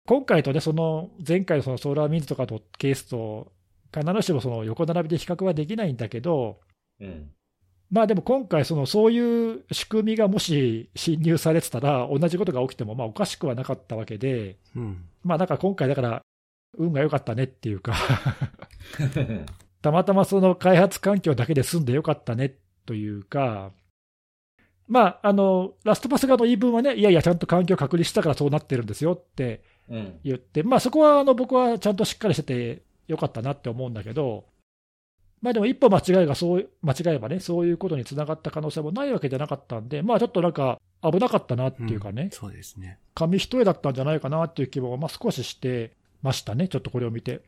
[0.05, 3.51] 今回とね、その前回のそのソーラーウィンズとかのケースと、
[3.93, 6.59] 必ずしもその横並びで比較はできないんだけど、
[6.99, 7.31] うん。
[7.91, 15.03] まあでも今回、そのそういう仕組みがもし侵入されてたら、同じことが起きてもまあおかしくはなかったわけで、うん。
[15.23, 16.21] まあなんか今回、だから、
[16.77, 17.95] 運が良かったねっていうか、
[19.81, 23.71] たまたまその開発環境だけで済んでよかったねというか、
[24.87, 30.19] まあ、あのラストパス側の言い分はね、いやいや、ちゃんと環境確離したからそうなってるんですよってうん。
[30.23, 34.45] 言って、まあ、そこはあの僕はちゃんとしっかりしててよかったなって思うんだけど、
[35.41, 42.99] まあでも一歩間違いがそう、間違えばね、そういうことにつながった可能性もないわけじゃなかったんで、まあちょっとなんか危なかったなっていうかね、そうですね。
[43.15, 47.41] 紙一重だったんじゃないかなっていう気も、まあ、少ししてましたね、ちょっとこれを見て。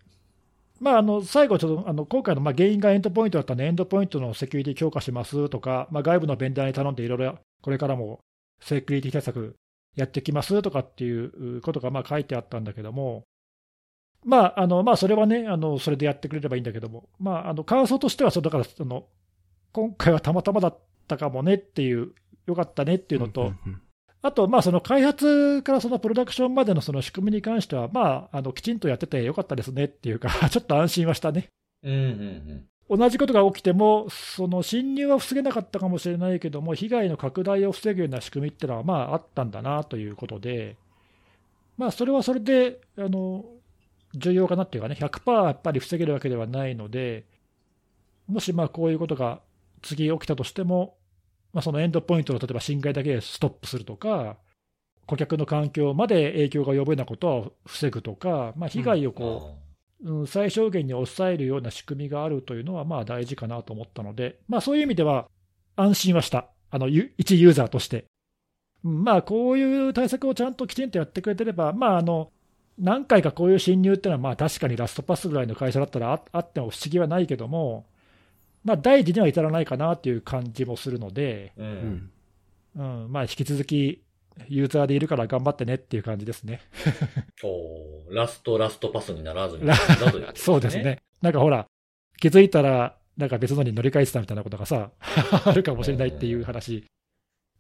[0.80, 8.20] まあ、あの最後、ちょっとあの今回のまあ原因がエンドポイントだったんで、エンドポイントのセキュリティ強化しますとか、まあ、外部のベンダーに頼んでいろいろこれからも
[8.62, 9.56] セキュリティ対策
[9.96, 13.24] やってきますとかっていうことがまあ書いてあったんだけども、
[14.24, 19.06] まああのまあ、それはねあの、それでやってくれればいいんだけども、まあ、あの感想としてはそう、だからあの、
[19.72, 22.14] 今回はたまたまだったかもねっていう、
[22.48, 23.82] よかったねっていうのと、んん
[24.24, 31.50] あと、まあ、その開発からそのプロダクションまでのその仕組みに関しては、まあ、あのきちんとやっててよかったですねっていうか、 ちょっと安心はしたね。
[31.84, 32.98] うんうん。
[33.00, 40.76] 同じことが起きても、その侵入は防げなかったかもしれないけども、被害の拡大を防ぐような仕組みってのは、まあ、あったんだなということで、
[41.78, 43.46] まあ、それはそれで、あの
[44.16, 47.26] 重要かなっていうかね、100%やっぱり防げるわけではないので、
[48.28, 49.42] もしまあこういうことが
[49.82, 50.98] 次起きたとしても、
[51.54, 54.38] まあ、そのエンドポイントの例えば侵害だけでストップするとか、
[55.06, 59.16] 顧客の環境まで影響が及ぶようなことを防ぐとか、まあ、被害をうん。
[59.16, 59.58] こ
[60.04, 65.28] う、うん、最小限に抑えるような仕組みがあるというのは、まあ大事かなと思ったので、まあそういう意味では
[65.76, 66.48] 安心はした。
[66.70, 68.06] あの、ゆ一ユーザーとして。
[68.84, 72.32] うんまあこういう対策をちゃんときちんとやってくれてれば、まああの、
[72.82, 77.86] 何回かこういう侵入っていうのは、まあ確かにラストパスぐらいの会社だったらああっても不思議はないけども、
[78.64, 81.64] まあ大事には至らないかなという感じもするので、う。
[81.64, 82.12] うんん。
[82.74, 84.02] うん、まあ引き続き
[84.48, 86.62] ユーザーでいるから頑張ってねっていう感じですね。
[87.44, 90.78] おーラストラストパスにならずにラ済んだということそうです。
[90.78, 91.00] ね。
[91.22, 91.68] なんかほら、
[92.20, 94.92] 気づいたら、なんか別のに乗り換えてたみたいなことがさ、
[95.46, 96.86] あるかもしれないっていう話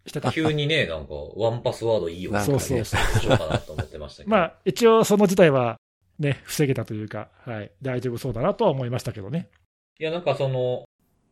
[0.06, 0.32] してた。
[0.32, 2.32] 急にね、なんか、ワンパスワードいいよ。
[2.32, 2.84] ねそうそう。
[2.84, 4.32] しようかなと思ってましたけど。
[4.32, 5.78] まあ、一応その事態は
[6.20, 9.50] ね、防げたというか、はい、大丈夫そうだなとは思いましたけどね。
[10.00, 10.86] いや、なんかその、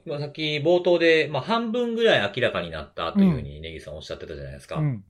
[0.06, 4.78] まあ、さっき冒頭で、まあ、半分ぐらい明らかになったというふうにネギさんおっしゃってたじゃないですか。
[4.78, 5.04] うん。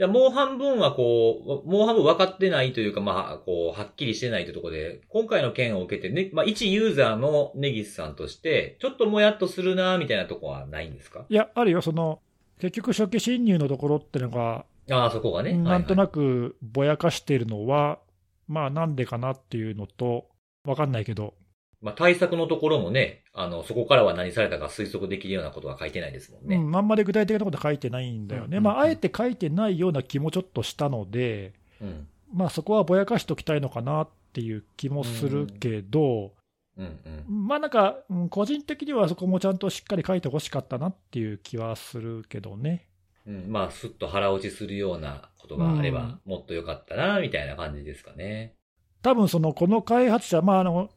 [0.00, 11.26] いや、もう半分はこう、もう半分分かってないというか、まあ、こう、はっきりしてないというところで、今回の件を受けてね、まあ、一ユーザーのネギスさんとして、ちょっともやっとするな、みたいなところはないんですか？
[11.28, 12.20] いや、あるよ、その、
[12.58, 15.52] 結局初期侵入のところってのが、ああ、そこがね。
[15.52, 15.96] なんとく。
[15.96, 17.98] なくぼやかしているのは、
[18.46, 20.26] まあなんでかなっていうのと、
[20.64, 21.34] わかんないけど、
[21.80, 26.56] まあ、対策のところもね、あの、そこからは何されたか推測できるようなことは書いてないですもんね。
[26.56, 28.56] うん、あんまり具体的なこと書いてないんだよね。
[28.56, 32.08] うんまあ、あえて書いてないような気もちょっとしたので、うん。
[32.32, 36.30] まあそこはぼやかしておきたいのかなっていう気もするけど、うん
[36.78, 37.24] うん。
[37.28, 42.86] まあなんか、うん個人的にはそこもちゃんとしっかり書いてほしかったなっていう気はするけどね。
[43.26, 48.54] うん、まあ、すっと腹落ちするようなことがあればうん、もっと良かったな、みたいな感じですかね。
[49.02, 50.88] 多分その、この開発者、まああの、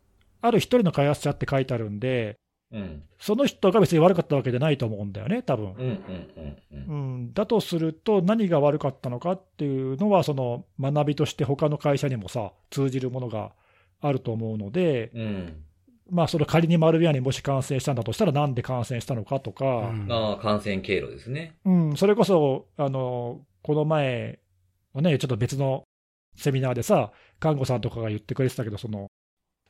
[0.42, 2.38] ある一人の開発者って書いてあるんで、
[2.72, 3.04] うん。
[3.20, 7.18] その人が別に悪かったわけじゃないと思うんだよね、多分うん、うん、うん、うんう。
[7.18, 13.52] ん、だとすると、何が悪かったのかっていうのは、その学びとして他の会社にもさ、通じるものが
[14.00, 15.64] あると思うので、うん。
[16.12, 21.56] まあ、その仮にマルウェアにもし感染したんだとしたら、なんで感染したのかとか、うんまあ、感染経路ですね。
[21.66, 24.40] うんそれこそあのこの前
[24.94, 25.84] のね、ちょっと別の
[26.36, 29.08] セミナーでさ、看護さんとかが言ってくれてたけど、その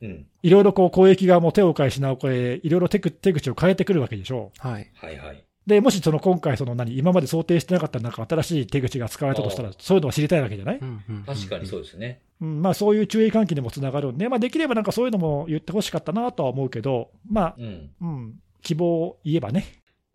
[0.00, 0.26] うん。
[0.42, 4.50] いろいろこう攻撃がもう手を変え品を変え、いろいろ手口手口を変えてくるわけでしょ。
[4.58, 4.90] はい。
[4.94, 5.44] はいはい。
[5.66, 12.20] で、もしその今回、その何、今まで想定してなかったなんか新しい手口が使われたとしたらあ、そういうのを知りたいわけじゃない、うんうん確かにそうですね。
[12.40, 17.90] うんまあ、そういう注意喚起にもつながるんで、まあ、できればなんかそういうのも言ってほしかったなとは思うけど、まあ、うん。
[18.00, 19.64] うん、希望を言えばね。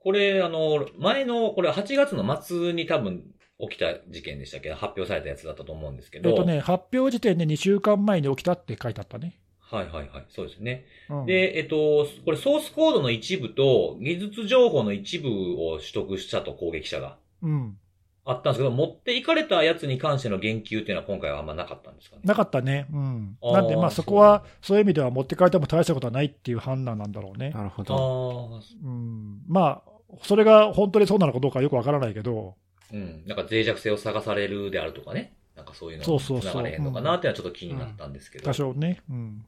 [0.03, 3.23] これ、あの、前の、これ8月の末に多分
[3.59, 4.69] 起きた事件でしたけ？
[4.69, 6.29] ど、発表されたやつだったと思うんですけど。
[6.29, 9.39] えっとね、発表時点で2週間前に起きたって書いてあったね。
[9.69, 10.25] はいはいはい。
[10.29, 10.85] そうですね。
[11.09, 17.77] うんで、えっと、これソースコードの一部と技術情報の一部を取得したと攻撃者がうん、
[18.25, 22.23] あったんですけど、持っていかれたやつに関しての言及っていうのは今回はあんまなかったんですかね。
[22.25, 22.87] なかったね。
[22.91, 23.37] うん。
[23.41, 27.51] なんで、まあそこは、そういう意味では持って帰っても大したことはないっていう判断なんだろうね。
[27.51, 28.49] なるほあど。
[28.55, 29.41] あ、うん。
[29.47, 29.91] まあ、
[30.23, 32.55] それが本当にそうなのかどうかよくわからないけど、
[32.91, 33.23] うん。
[33.27, 35.33] なんか脆弱性を探されるであるとかね。
[35.55, 38.45] なんかそういうのそうそうそう繋がれへんのかなっていうのはちょっと気になったんですけど。
[38.45, 39.01] 多少ね。
[39.09, 39.45] うん。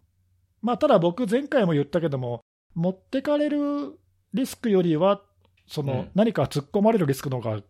[0.61, 2.41] まあ、ただ僕、前回も言ったけども、
[2.75, 3.97] 持ってかれる
[4.33, 5.21] リスクよりは、
[5.67, 7.61] その、うん何か突っ込まれるリスクの方が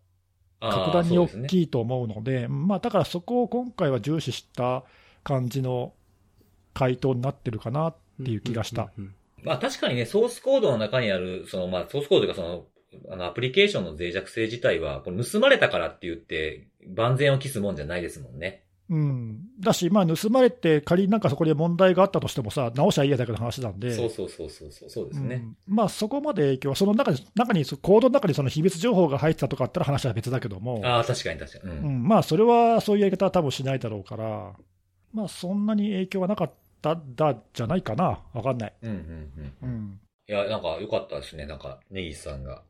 [0.60, 4.84] 格段に大きいと思うので、まあ、だからそこを今回は重視した
[5.24, 5.94] 感じの
[6.74, 8.92] 回答になってるかなっていう気がした。
[9.44, 12.66] まあ確かにね、ソースコードの中にある、そのまあソースコードというかその、
[13.12, 18.64] あのアプリケーションの脆弱性自体は、これ盗まれたからって言って、万全を期すもんじゃないですもんね。
[18.90, 25.36] うん、だし、まあ、盗まれて、仮になんかそこで問題があったとしてもさ、直しゃいいやだけの話なんで、そうそうそうそうそう、ですね。
[25.36, 31.74] うんまあ、そこまで影響は、その中に、中にコードの中にその秘密情報が入ってたとかあったら話は別だけども、ああ、確かに確かに。
[31.76, 31.86] うん。
[31.86, 34.54] うん、まあ、それはそういうやり方は多分しないだろうから、
[35.14, 38.74] まあ、そんなに影響はなかったんだじゃないかな、わかんない。
[38.82, 39.70] うん、うん、うん。
[39.70, 41.46] うん、いや、なんか良かったですね。
[41.46, 42.64] なんか、ネギスさんが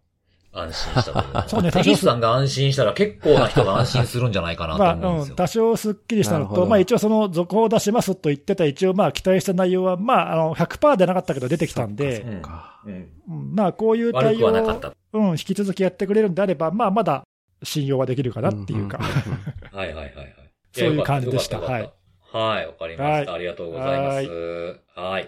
[0.52, 5.32] 安心したというかそうねネギスさんが安心したら結構な人が安心するんじゃないかなとまあ、思うんですよ。
[5.32, 13.10] うん、多少すっきりしたのと、まあ、一応その続報を出しますと言ってた、一応まあ、期待した内容は、まあ、あの100%でなかったけど出てきたんで、うんかうん。
[13.30, 14.94] うんまあ、こういう悪対応をくはなかった。
[15.14, 17.24] うん、引き続きやってくれるんであれば、まあ、まだ
[17.64, 18.98] 信用はできるかなっていうか、
[19.72, 20.36] はいはいはいはい。
[20.72, 22.00] そういう感じでしたよかったよかった
[22.32, 23.32] はい、わかりました。
[23.32, 24.80] はありがとうございます。
[24.96, 25.28] はい。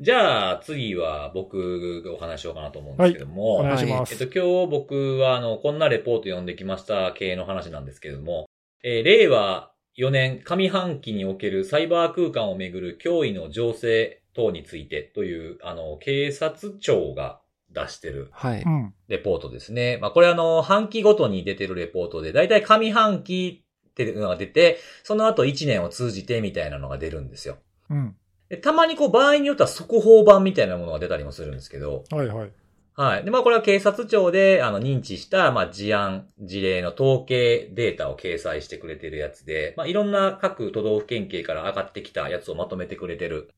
[0.00, 4.12] じゃあ、次は僕がお話しようかなと思うんですけども、お願いします。
[4.12, 8.46] えっと、今日僕は、あの、こんなレポート読んできました系の話なんですけれども、
[8.82, 18.62] えー令和4年上半期におけるサイバー空間をめぐる脅威の情勢等についてという、あの、警察庁が出してるはい。
[18.62, 19.98] うん、レポートですね。
[20.00, 27.56] まあ、これあの、半期ごとに出てるレポートで、だいたい上半期っていうのが出て、その後1年を通じてみたいなのが出るんですよ。
[27.88, 28.16] うん、
[28.48, 32.52] でたまにこう場合によっては速報版みたいなものが出たりもするんですけど、はいはい。
[32.98, 33.24] はい。
[33.24, 43.50] で、まあこれは警察庁で、あの、認知した、まあ事案、事例の統計データを掲載してくれてるやつで、まあいろんな各都道府県警から上がってきたやつをまとめてくれてる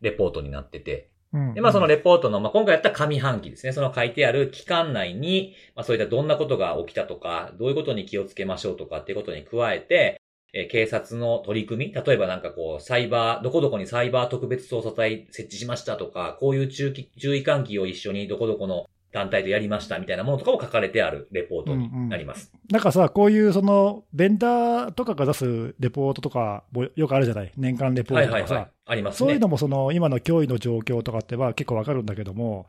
[0.00, 3.72] レポートになってて、うん、で、まあそのレポートの、まあ今回やった上半期ですね。
[3.72, 22.52] その書いてある期間内に、まあそういったどんなことが起きたとか、どういうことに気をつけましょうとかっていうことに加えて、えー警察の取り組み、例えばなんかこう、サイバー、どこどこにサイバー特別捜査隊設置しましたとか、こういう注意注意喚起を一緒にどこどこの団体とやりましたみたいなものとかも書かれてあるレポートになります。
[22.70, 27.52] なんかさ、こういうその、ベンダーとかが出すレポートとかもよくあるじゃない？
[27.56, 28.42] 年間レポートとかさ。
[28.42, 28.70] はいはいはい。
[28.86, 29.18] ありますね。
[29.18, 32.66] そういうのもその、今の脅威の状況とかっては結構わかるんだけども、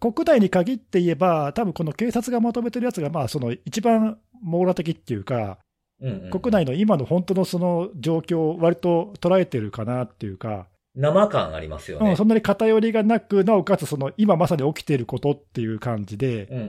[0.00, 5.58] 国内に限って言えば、多分この警察がまとめてるやつが、まあ、その一番網羅的っていうか、
[6.00, 12.10] うんうん国内の今の本当のその状況を割と捉えてるかなっていうか、生感ありますよね。
[12.10, 16.62] うん、そんなに偏りがなく、なおかつその今まさに起きていることっていう感じで、うんうん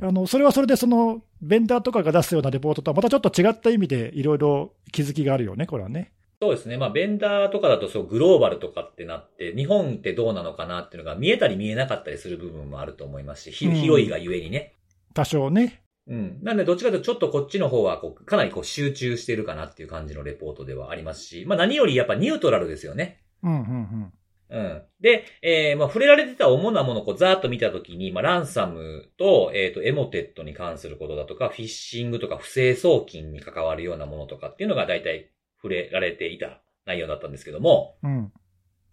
[0.00, 0.08] うん。
[0.08, 6.12] あのそれはそれでそのベンダーとかが出すようなレポートとはまたちょっと違った意味でいろいろ気づきがあるよね、これはね。
[6.40, 6.76] そうですね。
[6.76, 14.74] まあ、ベンダーとかだとそう、グローバルとかってなって、日本ってどうなのかなっていうのが見えたり見えなかったりする部分もあると思いますし、ひうん広いがゆえにね。
[15.14, 15.82] 多少ね。
[16.08, 16.38] うん。
[16.42, 23.22] なんで、どっちかというと、ちょっとこっちの方は、こう、かなりこう、集中してるかなっていう感じのレポートではありますし、まあ、何よりやっぱニュートラルですよね。
[23.42, 24.12] うんうん
[24.48, 24.82] うん。
[25.00, 38.10] で、えー、まあ、触れられてた主なものをこう、ざーっと見たときに、まあ、ランサムと、えっ、と、エモテットに関することだとか、フィッシングとか不正送金に関わるようなものとかっていうのが大体触れられていた内容だったんですけども、うん。
[38.10, 38.32] うん。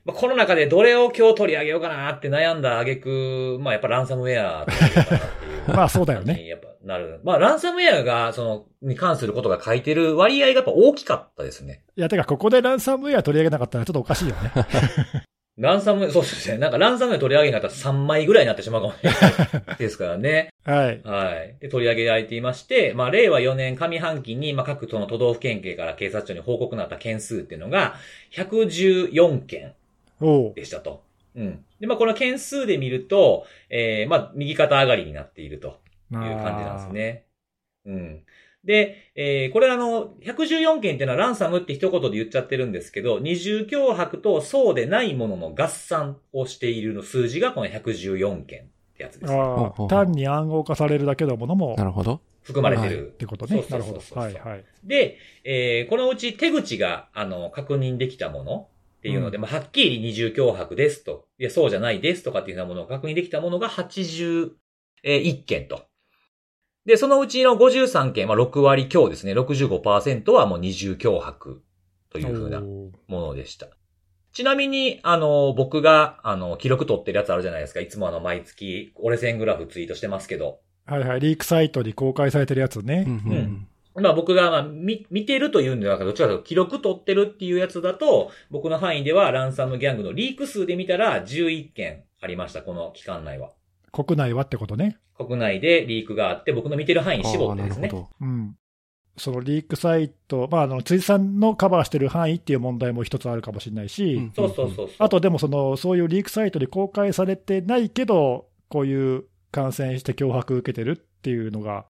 [0.05, 5.27] まあ、この中でどれを今日取り上げようかなって悩んだ挙句、まあ、やっぱランサムウェア取り上げようか。
[5.67, 7.21] まあそうだよね やっぱなる。
[7.23, 11.81] まあ、ランサムウェアが、その、に関することが書いてる割合がやっぱ大きかったですね。
[11.95, 14.51] いや、てか、ここでランサムウェア取り上げなかったらちょっとおかしいよね。
[15.57, 16.57] ランサム、そうですね。
[16.57, 20.49] なんかランサムウェア取り上げなかったら3枚ぐらいになってしまうかもしれないですからね。
[20.65, 21.01] はい。
[21.03, 21.55] はい。
[21.61, 27.95] で、取り上げられていまして、まあ、令和4年上半期に、まあ、各その都道府県警から警察庁に報告なった件数っていうのが、
[28.33, 29.73] 114件
[30.55, 31.03] でしたと。
[31.35, 31.65] うん。
[31.79, 35.79] で、まあ、この件数で見ると、えー、まあ、右肩上がりになっていると
[36.11, 36.93] いう感じなんです。
[36.93, 37.25] ね。
[37.85, 38.23] うん。
[38.63, 48.65] で、えー、これあの、114件っていうのはランサムって一言で言っちゃってるんですけど、二重脅迫とそうでないものの合算をしているの数字がこの114件っ
[48.95, 49.37] てやつです、ね。
[49.37, 52.21] ああ単に暗号化されるだけのものもなるほど。
[52.43, 53.15] 含まれてっる。
[53.17, 53.61] てことね。
[53.61, 53.99] そうなるほど。
[53.99, 54.65] そうそうそうはいはい。
[54.85, 58.67] で、えー、このうち手口が、あの、確認できたもの
[59.03, 64.53] っていうので、まあ、はっきり二重脅迫ですと、いや、そうじゃないですとかっていうようなものを確認できたものが81
[65.45, 65.81] 件と。
[66.85, 69.33] で、そのうちの53件、まあ、6割強ですね。
[69.33, 71.65] 65%はもう二重脅迫
[72.09, 73.67] というふうなものでした。
[74.31, 77.81] ちなみに、あの、僕が、あの、記録取ってるやつあるじゃないですか。
[77.81, 80.61] いつもあの、毎月、折れ線グラフツイートしてますけど。
[80.85, 81.19] はいはい。
[81.19, 83.03] リークサイトに公開されてるやつね。
[83.05, 93.51] うんうんまあ僕が、まあ、見、見てるというんではなくて、どっちかというと記録取ってるっていうやつだと、僕の範囲ではランサムギャングのリーク数で見たら11件ありました、この期間内は。
[93.91, 94.97] 国内はってことね。
[95.15, 97.87] 国内でリークがあって、僕の見てる範囲に絞ってですね。
[97.87, 98.25] なるほど。
[98.25, 98.55] うん。
[99.15, 104.89] そのリークサイト、まあ、あの、辻さんのカバーしてる範囲っていう問題も一つあるかもしれないし、うんそうそうそうそう。
[104.97, 111.85] あとでもその、そういうリークサイトに公開されてないけど、こういう感染して脅迫受けてるっていうのが、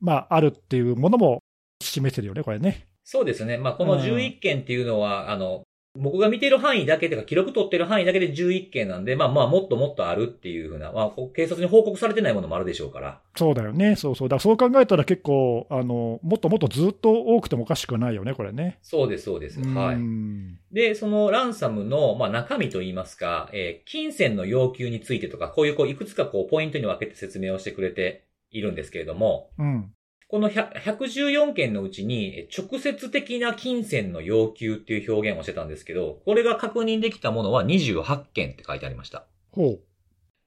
[0.00, 1.40] まあ、あるっていうものも
[1.82, 2.88] 示してるよね、これね。
[3.04, 3.56] そうですね。
[3.56, 5.62] まあこの11件っていうのは、あの、
[5.96, 13.20] 僕が見てる範囲だけというか、記録取ってる範囲だけで11件なんで、まあまあもっともっとあるっていうふうな、まあ警察に報告されてないものもあるでしょうから。
[13.34, 14.28] そうだよね、そうそう。
[14.28, 18.78] だからそう考えたら結構、あの、もっともっとずっと多くてもおかしくないよね、これね。
[18.82, 19.60] そうです、そうです。
[19.60, 19.94] はい。
[19.94, 29.92] うんで、そのランサムの、まあ、中身といいますか、えー金銭の要求についてとか、こういうこういくつかこうポイントに分けて説明をしてくれているんですけれども、うん。
[30.30, 39.26] この100 114件のうちに、え直接的な金銭の要求っていう表現をしてたんですけど、これが確認できたものは28件って書いてありました。
[39.52, 39.80] ほう。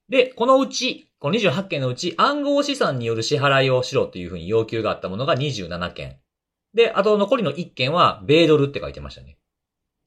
[0.09, 6.17] で、このうち、この28件のうち暗号資産による支払いをしろっていうふうに要求があったものが27件。
[6.73, 9.37] で、あと残りの1件は米ドルって書いてましたね。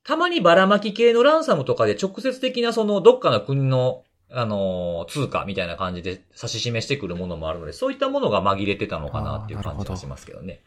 [0.05, 10.61] たまにばらまき系のランサムとかで直接的なそのどっかの国の、あのー通貨みたいな感じで指し示してくるものもあるので、そういったものが紛れてたのかなっていう感じがしますけどね。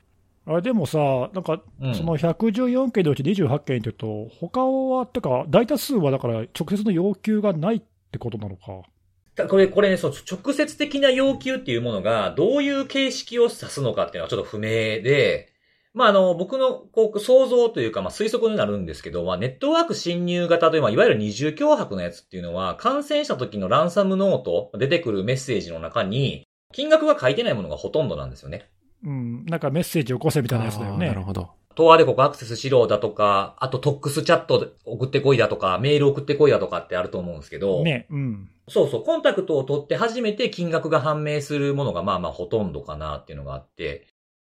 [0.46, 0.98] あれでもさ、
[1.34, 8.88] なんか、うんその114件のうち28件って言うと、他は、てか、大多数はだから、直接の要求がないってことなのか。
[9.36, 15.50] たこれ、これね、そう、直接的な要求っていうものが、どういう形式を指すのかっていうのはちょっと不明で、
[15.98, 28.70] まあ、あの、僕の、こう、想像というか、まあ、推測になるんですけど、まあ、ネットワーク侵入型という、まあ、いわゆる二重脅迫のやつっていうのは、感染した時のランサムノート、出てくるメッセージの中に、金額が書いてないものがほとんどなんですよね。
[29.04, 31.26] うん、なんかメッセージを起こせみたいなやつだよあーなるね。
[31.26, 31.50] ほど。
[31.76, 38.50] トアでここアクセスしろだとか、あとトックスチャットで送ってこいだとか、メール送ってこいだとかってあると思うんですけど、ね、うん。
[38.68, 44.08] そうそう、コンタクトを取って初めて金額が判明するものがまあまあほとんどかなっていうのがあって、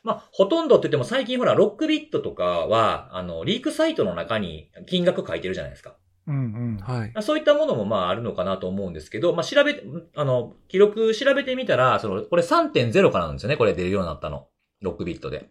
[0.04, 5.96] まあ、ほとんどって言っても最近ほら、ロックビットとかは、あの、リークサイトの中に金額書いてるじゃないですか。
[6.28, 6.78] うんうん。
[6.78, 7.14] はい。
[7.22, 9.82] そういったものもまああるのかなと思うんですけど、まあ調べ、
[10.16, 13.58] あの、記録調べてみたら、その、これ3.0からなんですよね。
[13.58, 14.48] これ出るようになったの。
[14.84, 15.50] 6ビットで。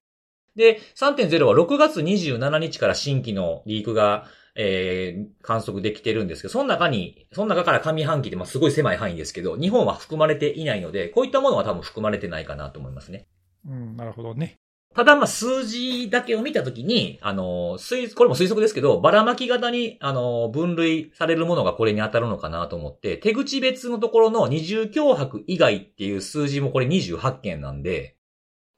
[0.57, 13.26] で、3.0は6月27日から新規のリークが、えー、観測できてるんですけど、その中に、その中から上半期ってまあすごい狭い範囲ですけど、日本は含まれていないので、こういったものは多分含まれてないかなと思いますね。
[13.66, 14.58] うん、なるほどね。
[14.94, 28.16] ただ、まあ、数字だけを見たときに、あの、推、これも推測ですけど、ばらまき型に、あの、分類されるものがこれに当たるのかなと思って、手口別のところの二重脅迫以外っていう数字もこれ28件なんで、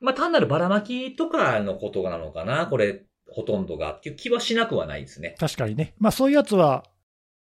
[0.00, 5.34] まあ、単なるばらまきとかのことなのかな、これ、ほとんどがっていう気はしなくはないですね。
[5.40, 5.94] 確かにね。
[5.98, 6.84] まあそういうやつは、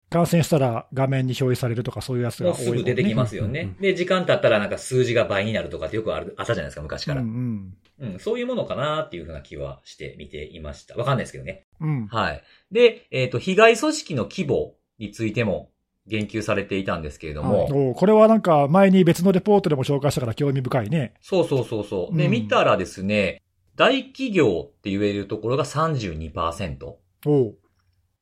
[0.09, 2.63] 感染したら画面に表示されるとかそういうやつが多いね。
[2.65, 3.61] すぐ出てきますよね。
[3.61, 7.21] うんうんで、時間経ったらなんか数字が倍になるとかってよくある、あったじゃないですか、昔から。
[7.21, 10.95] うんうん、そういうものかなっていうふうな気はして見ていました。
[10.95, 11.65] わかんないですけどね。
[11.81, 11.89] うん。
[11.89, 12.07] うん。
[12.07, 12.43] はい。
[12.71, 15.71] で、えっ、と、被害組織の規模についても
[16.07, 21.13] 言及されていたんですけれども、これはなんか前に別のレポートでも紹介したから興味深いね。
[21.21, 22.17] そうそうそうそう。
[22.17, 23.41] で、うん見たらですね、
[23.75, 26.93] 大企業って言えるところが32%。
[27.25, 27.55] おう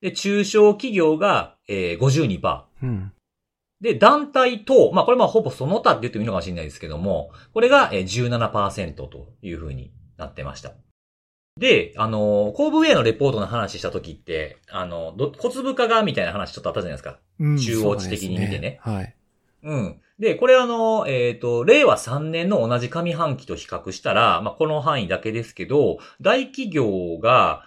[0.06, 2.62] で、中小企業が、えー、52%。
[2.84, 3.12] うん。
[3.82, 10.74] で、団体等、まあこれまあほぼその他って言ってもいいのかもしれないですけども、これがえー17%という風になってました。
[11.60, 17.18] で、あのー、コーブウェイのレポートの話した時って、あの、ど小粒化がみたいな話ちょっとあったじゃないですか。
[17.40, 17.58] うん。
[17.58, 19.16] 中央値的に見てねそうですはい。
[19.64, 20.02] うん。
[20.20, 27.64] で、これあの、えっ、と、令和3年の同じ上半期と比較したら、まあ、この範囲だけですけど、大企業が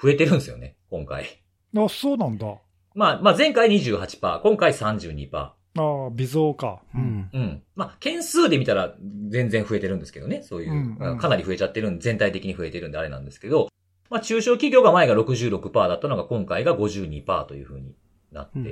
[0.00, 1.41] 増えてるんですよね、今回。
[1.76, 2.46] あ、そうなんだ。
[2.94, 5.52] まあ、まあ、前回28%、今回32%。
[5.74, 6.82] ああ、微増か。
[6.94, 6.98] う。
[6.98, 7.30] ん。
[7.32, 7.62] うん。
[7.74, 8.94] まあ、件数で見たら
[9.28, 10.42] 全然増えてるんですけどね。
[10.42, 13.68] そういう、うんうんかなり増えちゃってるん全体的に増えてるんであれなんですけど、
[14.10, 17.94] まあ、中小企業が前が66%だったのが今回が52%という風に
[18.32, 18.62] なってい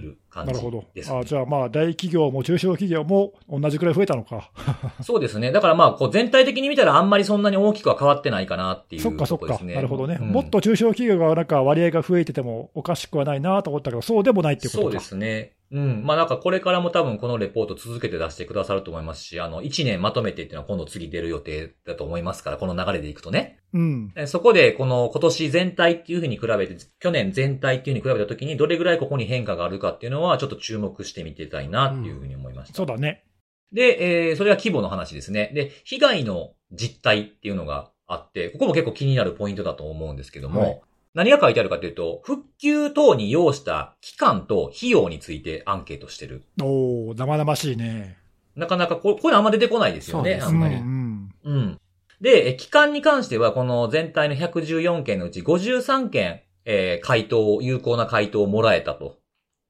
[0.00, 0.84] る感じなるほど。
[0.94, 4.50] です、ねあじゃあまあ大企業も中小企業も同じくらい増えたのか。
[5.02, 5.52] そうですね。
[5.52, 9.58] だからまあ、こう全体的に見たらあんまりそんなに大きくは変わってないかなっていうそっかそっか。
[9.62, 14.90] なるほどね、うんもっと中小企業がなんか割合が増えててもおかしくはないなと思ったけど、そうでもないっていうことか。
[14.90, 15.52] そうですね。
[15.70, 16.02] うん。
[16.04, 23.58] まあなんかこれからも多分このレポート続けて出してくださると思いますし、あの、1年まとめてっていうのは今度次出る予定だと思いますから、この流れでいくとね。
[23.74, 24.12] うん。
[24.16, 32.74] えそこでこの今年全体っていうふうに比べて、去年全体っていうふうに比べたときにどれぐらいここに変化があるかっていうのはちょっと注目してみてたいなっていうふうに思いました。
[32.74, 33.24] そうだね。
[33.72, 35.50] で、えー、それは規模の話ですね。
[35.54, 40.80] で、被害の実態っていうのがあって、ここも結構気になるポイントだと思うんですけども、はい
[41.14, 46.44] 何が書いてあるかというと、復旧等に要した期間と費用についてアンケートしてる。
[46.62, 48.18] おお生々しいね。
[48.56, 50.76] なかなかこ、こういうのあんま出てこないですよね、あんまり。
[50.76, 51.80] うんうん。
[52.20, 59.18] で、え期間に関しては、この全体の114件のうち53件、えー回答、有効な回答をもらえたと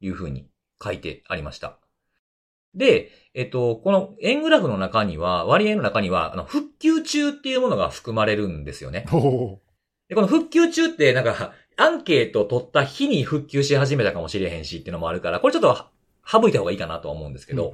[0.01, 0.49] いうふうに
[0.82, 1.78] 書いてありました。
[2.74, 9.07] で、えっと、この円グラフの中には、割合の中には、あの、復旧中っていうものが含まれるんですよね。
[9.12, 9.18] うん。
[9.18, 9.61] おお
[10.09, 15.90] で、この復旧中って、なんか、アンケート取った日に復旧し始めたかもしれへんしっていうのもあるから、これちょっとは
[16.26, 17.72] 省いた方がいいかなとは思うんですけど、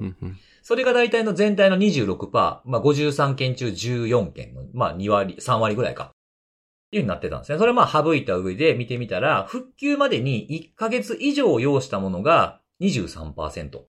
[0.61, 6.05] それが大体の全体の26%、まあ53件中14件の、まあ2割、3割ぐらいか。
[6.05, 7.57] っていう風になってたんですね。
[7.57, 13.81] それはまあ省いた上で見てみたら、復旧までに1ヶ月以上要したものが23%。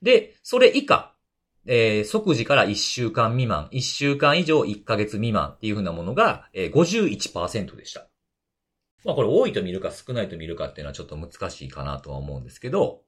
[0.00, 1.14] で、それ以下、
[1.68, 8.08] えー即時から1週間未満、1週間以上1ヶ月未満っていう風なものが、えー51%でした。
[9.04, 13.02] まあこれ多いと見るか少ないと見るかっていうのはちょっと難しいかなとは思うんですけど、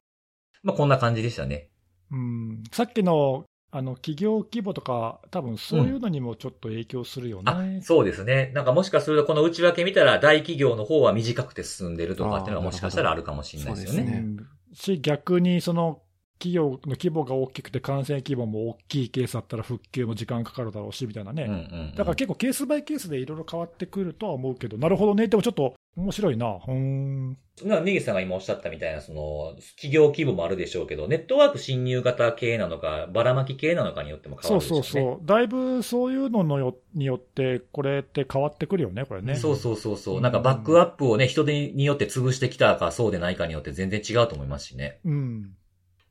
[0.63, 1.71] まあこんな感じでしたね。
[2.11, 2.63] うん。
[2.71, 8.51] さっきの、あの、企業規模とか、多分そういうのにもちょっと影響するよあね。、そうですね。
[8.55, 14.25] なんかもしかするとこの内訳見たら大企業の方は短くて進んでるとかっていうのはもしかしたらあるかもしれないですよね。
[14.73, 16.03] し、逆にその
[16.41, 21.45] 企業の規模が大きくて感染規模も大きいケースだったら復旧も時間かかるだろうし、みたいなね。
[21.45, 21.63] うんうんう
[21.93, 25.29] んだから結構ケースバイケースでいろいろ変わってくるとは思うけど、なるほどね。
[25.29, 26.47] でもちょっと面白いな。
[26.47, 27.37] うーん。
[27.65, 34.83] な、ネギさんが今おっしゃったみたいな、その、企業規模もあるでしょうけど、ネットワーク侵入型系なのか、ばらまき系なのかによっても変そうわるでしょうね。
[34.85, 35.27] そうそう。
[35.27, 39.35] だいぶそういうののよによって、これって変わってくるよね、これね。
[39.35, 40.21] そうそうそうそう。
[40.21, 45.01] なんかバックアップをね、人手によって潰してきたか、そうでないかによって全然違うと思いますしね。
[45.05, 45.51] うん。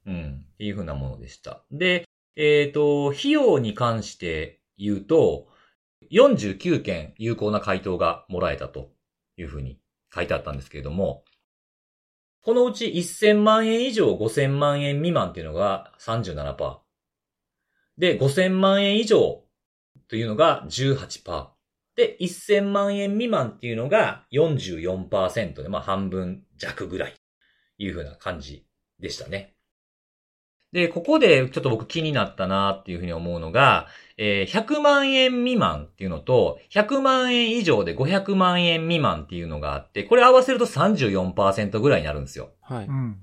[0.06, 0.46] うん。
[0.54, 1.64] っていうふうなものでした。
[1.72, 5.48] で、えっ、と、費用に関して言うと、
[6.12, 8.92] 49件有効な回答がもらえたと
[9.38, 9.80] いうふうに
[10.14, 11.24] 書いてあったんですけれども、
[12.42, 16.78] このうち1000万円以上5000万円未満っていうのが37%。
[17.98, 19.44] で、5000万円以上
[20.08, 21.48] というのが18%。
[21.96, 27.16] で、1000万円未満っていうのが44%で、まあ半分弱ぐらい
[27.78, 28.66] いう風な感じ
[29.00, 29.54] でしたね。
[30.72, 42.52] で、ここでちょっと僕気になったなっていうふうに思うのが、えー、100万円未満っていうのと、100万円以上で500万円未満っていうのがあって、これ合わせると34%ぐらいになるんですよ。
[42.62, 42.86] はい。
[42.86, 43.18] うん。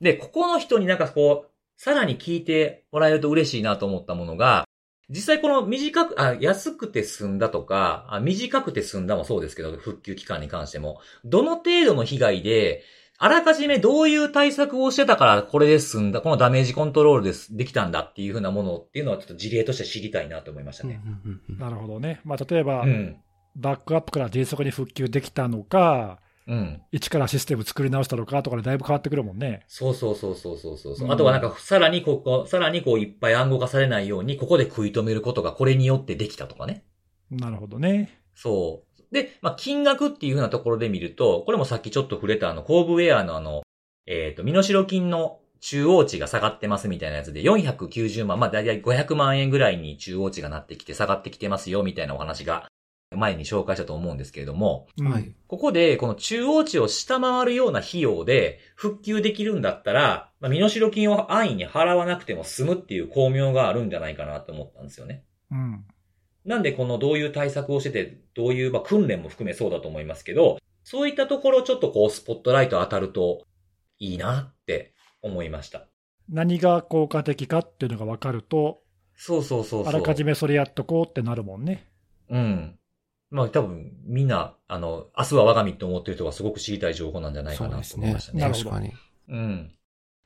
[0.00, 4.64] で、ここの人になんかこう、さらに聞いてもらえると嬉しいなと思ったものが、
[5.10, 12.82] 実際この短く、あ、安くて済んだとか、あ短くて済んだもそうですけど、復旧期間に関しても、どの程度の被害で、
[13.22, 21.02] あらかじめどういう対策をしてたからこれで済んだ、このダメージコントロールです、できたんだっていうふうなものっていうのはちょっと事例として知りたいなと思いましたね。
[21.04, 22.22] うんうんうんなるほどね。
[22.24, 23.16] まあ、例えば、うん。
[23.56, 26.80] バックアップから迅速に復旧できたのか、うん。
[26.92, 29.64] 一からシステム作り直したのかとかでだいぶ変わってくるもんね。
[29.68, 30.94] そうそうそうそうそうそう。
[30.98, 36.84] うんあとはなんか、さらにここ、さらにこういっぱい暗号化されないように、ここで食い止めることがこれによってできたとかね。
[37.30, 38.18] なるほどね。
[38.34, 38.89] そう。
[39.12, 43.62] で、まあ、金額っていうふうなところで見ると、これもさっきちょっと触れたあの、コーブウェアのあの、
[44.06, 52.68] えっ、と、身代金の中央値が下がってますみたいなやつで、490万、まあ、だいたい500万円ぐらいに中央値がなってきて下がってきてますよ、みたいなお話が、
[53.16, 55.34] 前に紹介したと思うんですけれども、うんはい。
[55.48, 65.24] ここで、この中央値を下回るような費用で復旧できるんだったら、まあ、身代金を安易に払わなくても済むっていう巧妙があるんじゃないかなと思ったんですよね。
[65.50, 65.84] うん。
[66.50, 73.46] なんでこのどういう対策をしてて、どういう、まあ、訓練も含めそうだと思いますけど、そういったところちょっとこうスポットライト当たると
[74.00, 74.92] いいなって
[75.22, 75.86] 思いました。
[76.28, 78.82] 何が効果的かっていうのが分かると、
[79.14, 79.88] そうそうそうそう。
[79.88, 81.86] あらかじめそれやっとこうってなるもんね。
[82.28, 82.76] うん。
[83.30, 88.32] まあ多分みんな、あの、明日は我が身って思ってる人がすごく知りたい情報なんじゃないかなと思いました。
[88.32, 88.40] ね。
[88.40, 88.92] なるほど確かに。
[89.28, 89.72] うん。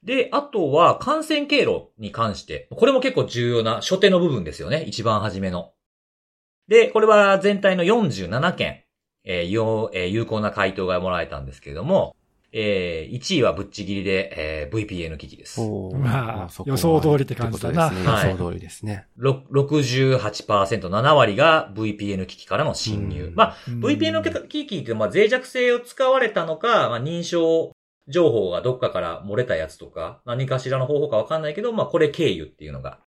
[0.03, 4.85] で、あとは感染経路に関して、これも結構重要な初手の部分ですよね。
[4.85, 5.74] 一番初めの。
[6.69, 8.85] で、これは全体の47件、
[9.25, 12.15] えーよえー有効な回答がもらえたんですけれども、
[12.53, 15.61] えー1位はぶっちぎりで、えー VPN 機器です。
[15.61, 19.07] まあ予想通りって感じだなですねはい予想通りですね。
[19.17, 23.25] ろ68%、7割が VPN 機器からの侵入。
[23.25, 27.73] うんまあ、うん VPN 機器ってまあ脆弱性を使われたのか、まあ、認証
[28.09, 33.01] 情報がどっかから漏れたやつとか、何かしらの方法かわかんないけど、まあ、これ経由っていうのが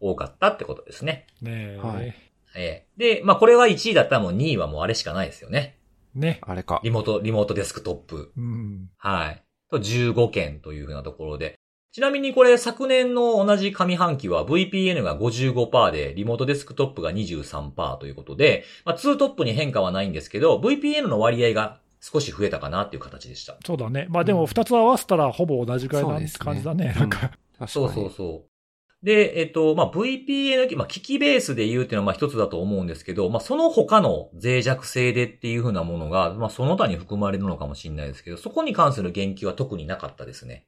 [0.00, 1.26] 多かったってことですね。
[1.42, 1.80] ねえ。
[1.82, 2.27] はい
[2.58, 5.78] ええで、まあ、これは1位だったらもう2位はもうあれしかないですよね。
[6.14, 6.40] ね。
[6.42, 6.80] あれか。
[6.82, 8.32] リモート、リモートデスクトップ。
[8.36, 8.90] うん。
[8.98, 9.42] はい。
[9.70, 11.54] と15件というふうなところで。
[11.92, 23.56] ちなみにこれ昨年の同じ上半期は VPN が55%で、リモートデスクトップが23%ということで、まあ、2トップに変化はないんですけど、VPN の割合が少し増えたかなっていう形でした。
[23.64, 24.06] そうだね。
[24.10, 26.94] まあでも2つ合わせたらほぼ同じぐらいなそうですね感じだね。
[26.96, 27.18] なんか。
[27.18, 28.57] 確かにそうそうそう。
[29.02, 40.64] で、えっと、まあ、VPN、まあ、機器ベースで言うっていうのはまあ一つだと思うんですけど、まあ、その他の脆弱性でっていうふうなものが、まあ、その他に含まれるのかもしれないですけど、そこに関する言及は特になかったですね。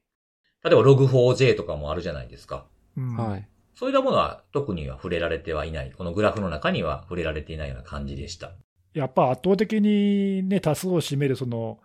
[0.63, 2.65] 例えば Log4j とかもあるじゃないですか。
[2.95, 3.47] うんはい。
[3.73, 5.91] そういったものは特には触れられてはいない。
[5.91, 8.51] このグラフの中には触れられていないような感じでした。
[8.93, 11.79] やっぱ圧倒的にね、多数を占めるその、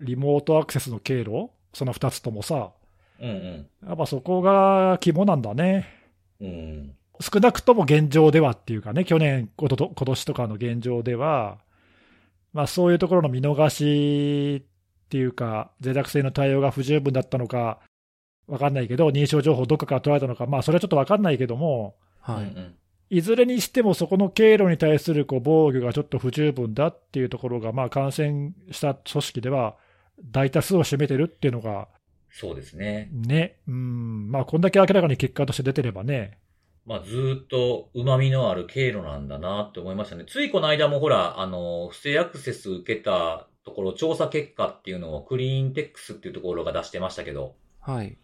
[0.00, 2.72] リモートアクセスの経路、その2つともさ、
[3.20, 5.86] うんやっぱそこが肝なんだね。
[6.40, 6.48] うん。
[6.48, 6.94] うん。
[7.20, 11.58] 少なくとも現状ではっていうかね、去年、ことと今年とかの現状では、
[12.52, 17.80] まあそういうところの見逃しっていうか、脆弱性の対応が不十分だったのか、
[18.46, 22.44] わかんないけど、認証情報どっかから取られたのか、まあそれはちょっとわかんないけども、はい。
[22.44, 22.74] うんうん
[23.12, 29.74] いずれにしてもそこの経路に対するこう防御がちょっと不十分だっていうところが、まあ感染した組織では
[30.30, 31.88] 大多数を占めてるっていうのが、
[32.32, 33.08] そうですね。
[33.12, 36.38] ね、うん、まあこんだけ明らかに結果として出てればね、
[36.86, 40.24] まあ、ずーっと旨味のある経路なんだなって思いましたね。
[40.26, 48.16] ついこの間もほら、あの、不正アクセス受けたところ、調査結果っていうのをクリーンテックスっていうところが出してましたけど、はい。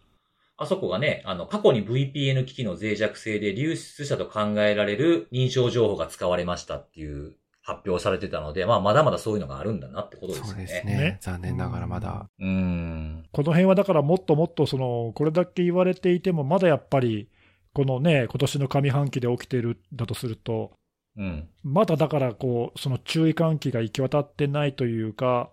[0.56, 7.36] あそこがね、あの、過去に VPN 機器の脆弱性で流出したと考えられる認証情報が使われましたっていう
[7.66, 10.50] 発表されてたので、まあ、まだまだそういうのがあるんだなってことですよね。
[10.52, 11.18] そうですねね。
[11.20, 12.28] 残念ながらまだ。
[12.38, 13.26] うーん。
[13.32, 17.28] この辺はだからもっともっとその、これだけ言われていても、まだやっぱり、
[17.74, 20.74] このね、今年の上半期で起きてるんだとすると、
[21.16, 21.48] うん。
[21.64, 25.50] まだだからこう、その注意喚起が行き渡ってないというか、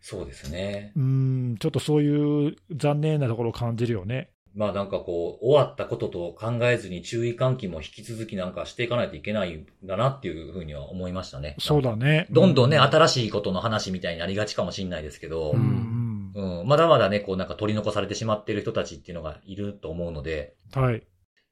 [0.00, 0.92] そうですね。
[0.94, 4.30] うん、ちょっとそういう残念なところを感じるよね。
[4.56, 11.56] まあなんかこう、終わったことと考えずに注意喚起も引き続きなんかしていかないといけないんだなっていうふうには思いましたね。
[11.58, 12.26] そうだね。
[12.30, 21.02] どんどんね、う新しいことの話みたいになりがちかもしれないですけど、ううんん、まだまだね、こうなんか取り残されてしまっている人たちっていうのがいると思うので、はい。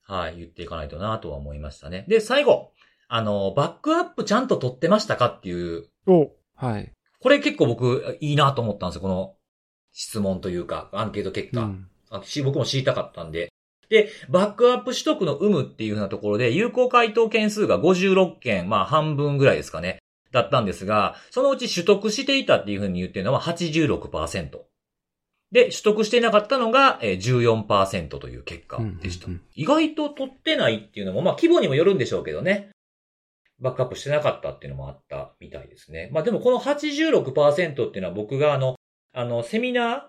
[0.06, 2.06] はい、言っていかないとなとは思いましたね。
[2.08, 2.72] で、最後、
[3.08, 6.90] あの、バックアップちゃんと取ってましたかっていう、おはい。
[7.20, 9.34] これ結構僕いいなと思ったんですよ、この
[9.92, 13.52] 質問というか、アンケート結果、うんあし僕も知りたかったんで。
[13.88, 19.98] で、バックアップ取得の有無っていうふうなところで、有効回答件数が56件、まあ半分ぐらいですかね、
[20.32, 24.58] だったんですが、そのうち取得していたっていうふうに言ってるのは86%。
[25.52, 29.26] で、取得していなかったのがえー14%という結果でした。
[29.26, 32.70] うんうんうん意外と取ってないっていうのも、まあ規模にもよるんでしょうけどね。
[33.60, 36.10] バックアップしてなかったっていうのもあったみたいですね。
[36.12, 38.74] まあでもこの86%っていうのは僕があの、
[39.12, 40.02] あの、セミナー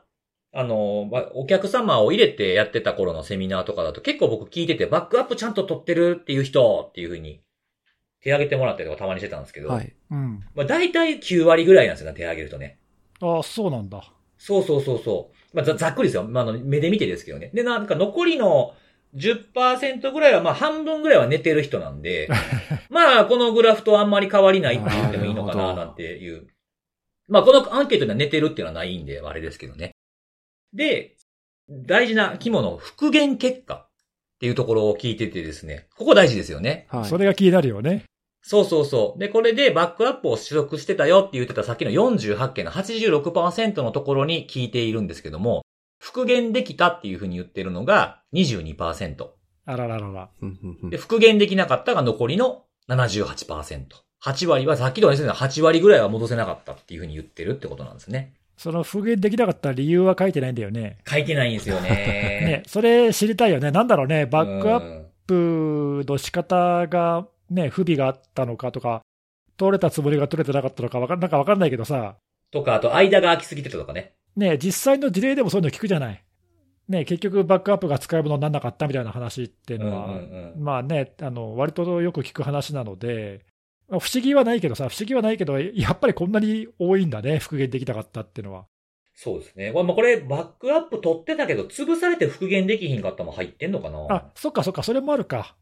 [0.56, 7.42] あの、まあお客様を入れてやってた頃のセミナーとかだと結構僕聞いてて、バックアップちゃんと取ってるっていう人っていうふうに
[8.22, 9.94] 手挙げてもらったりとかたまにしてたんですけど、はい。
[10.12, 10.44] うん。
[10.56, 12.80] まあ大体9割ぐらいなんですよね、手挙げるとね。
[13.22, 14.02] ああ、そうなんだ。
[14.38, 15.56] そうそうそうそう。
[15.56, 16.24] まあざざっくりですよ。
[16.24, 17.52] まああの目で見てですけどね。
[17.54, 18.74] で、なんか残りの
[19.16, 22.30] 10%ぐらいは、まあ半分ぐらいは寝てる人なんで、
[22.90, 26.48] まあこのグラフとあんまり変わりないって言ってもいいのかな、なんていう。
[27.28, 29.95] まあこのアンケートでは寝てるっていうのはないんで、あれですけどね。
[30.76, 31.16] で、
[31.70, 33.90] 大事な肝の復元結果っ
[34.40, 35.88] ていうところを聞いててですね。
[35.98, 36.88] ここ大事ですよね。
[36.90, 37.06] はい。
[37.06, 38.04] それが気になるよね。
[38.44, 39.20] そうそうそう。
[39.20, 45.64] で、これでバックアップを取得してたよって言ってたさっきの48件の86%のところに聞いているんですけども、
[45.98, 49.28] 復元できたっていうふうに言ってるのが22%。
[49.66, 50.30] あらららら。
[50.42, 53.86] うんうんうんで、復元できなかったが残りの78%。
[54.24, 58.36] 8割は、さっきと同じような8割ぐらいは戻せなかったっていうふうに言ってるってことなんですね。
[58.58, 60.98] その復元できなかった理由は書いてないんだよね。
[61.08, 61.90] 書いてないんですよね。
[62.46, 63.72] ね、それ知りたいよね。
[63.72, 69.02] なんだろうね、バックアッップの仕方がね、不備があったのかとか、
[69.58, 72.16] 取れたつもりが取れてなかったのかわかんなんかわかんないけどさ、
[72.52, 74.14] とか、あと間が空きすぎてたとかね。
[74.36, 76.24] ね、実際の事例でもそういうの聞くじゃない。
[76.88, 83.55] ね、結局バックアップが使い物にならなかったみたいな話っていうのは、うんうんうんまあね、あの、割とよく聞く話なので、まあ
[83.88, 88.66] 不思議はないけどさ、不思議はないけど、やっぱりこんなに多いんだね、復元できなかったっていうのは。
[89.14, 89.72] そうですね。
[89.72, 94.08] まあこれ、バックアップ取ってたけど、潰されて復元できひんかったのも入ってんのかな？
[94.10, 95.56] あ、そっかそっか、それもあるか。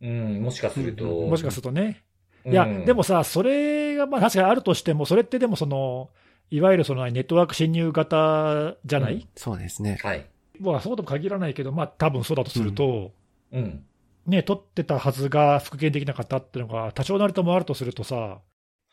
[0.00, 1.04] うん、もしかすると。
[1.04, 2.04] うんもしかするとね。
[2.44, 6.10] いや、うんでもさ、それがまあ確かにあるとしても、それってでもその、
[6.50, 9.98] いわゆるそのネットワーク侵入型じゃない、うんそうですね。
[10.02, 10.26] はい。
[10.60, 13.12] まあそうとも限らないけど、まあ多分そうだとすると、
[13.52, 13.84] うん。
[14.26, 18.40] ね、取ってたはずが復元できなかったっていうのが、多少なりともあるとするとさ、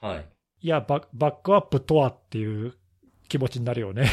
[0.01, 0.25] はい。
[0.61, 2.73] いやバ、バックアップとはっていう
[3.27, 4.09] 気持ちになるよね。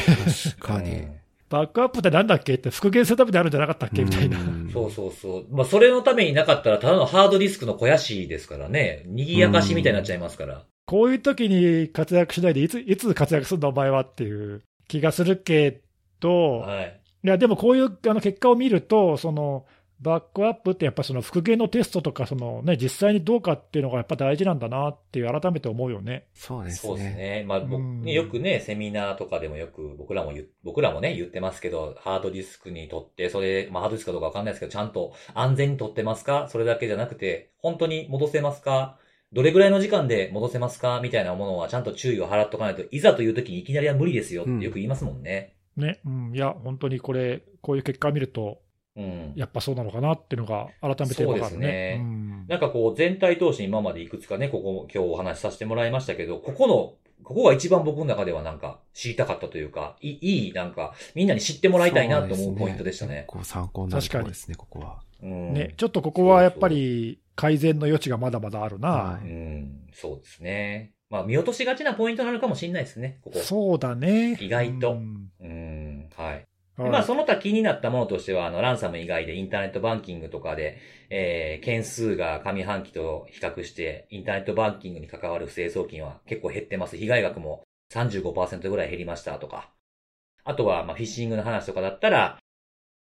[0.55, 1.07] 確かに。
[1.49, 4.39] バックアップってなんだっけって、復元するためにあるんじゃなかったっけみたいな。
[4.39, 5.45] うんそうそうそう。
[5.49, 9.03] まあ、それのためになかったら、ただのハードディスクの肥やしですからね。
[9.05, 10.65] 賑やかしみたいになっちゃいますから。
[10.85, 15.81] こういう時に活躍しないで、いつ、いつ活躍するんだお前はっていう気がするけ
[16.19, 17.01] ど、はい。
[17.23, 19.65] いや、でもこういうあの結果を見ると、その
[19.99, 26.27] バックアップってやっぱその復元のテストとか、そのね、実際にどうかっていうのがやっぱ大事なんだなっていう、改めて思うよね。
[26.33, 27.15] そうですそうですね。
[27.15, 27.45] ね。
[27.47, 36.47] まあ、僕うんね、よくね、セミナーとかでもよく、僕らも言う、僕らもね、言ってますけど、ハードディスクにとって、それ、まあ、ハードディスクかどうかわかんないですけど、ちゃんと安全に取ってますか？
[36.51, 38.99] それだけじゃなくて、本当に戻せますか？
[39.33, 40.99] どれぐらいの時間で戻せますか？
[41.01, 45.55] みたいなものはちゃんと注意を払っとかないと、いざという時にいきなりは無理ですよってよく言いますもんね。
[45.75, 48.61] ね、うん、いや、本当にこれ、こういう結果を見ると、
[48.97, 49.33] うん。
[49.35, 51.97] やっぱそうなのかなっていうのが、改めてわかるそうですねね。
[52.01, 56.93] うんなんかこう、全体通して今までいくつかね、ここ、今日お話しさせてもらいましたけど、ここの、
[57.23, 63.25] ここが一番僕の中ではなんか知りたかったというか、いい、いいなんか、みんなに知ってもらいたいなと思うポイントでしたね。
[63.27, 65.01] 結構参考になるところですね、ここは。
[65.21, 65.53] うん。
[65.53, 68.89] ね、ちょっとここはやっぱり改善の余地がまだまだあるな。
[68.89, 70.93] はいうん、そうですね。
[71.09, 73.39] まあ、見落としがちなポイントなのかもしれないですね、ここ。
[73.39, 74.37] そうだね。
[74.39, 76.47] 意外とうんうん、はい。
[76.77, 80.77] はいまあ、その他気になったものとしては、あの、ランサム以外でインターネットバンキングとかで、
[81.09, 86.95] えー、件数が上半期と比較して、インターネットバンキングに関わる不正送金は結構減ってます。
[86.95, 89.71] 被害額も35%ぐらい減りましたとか。
[90.43, 92.37] あとは、まあ、フィッシングの話とかだったら、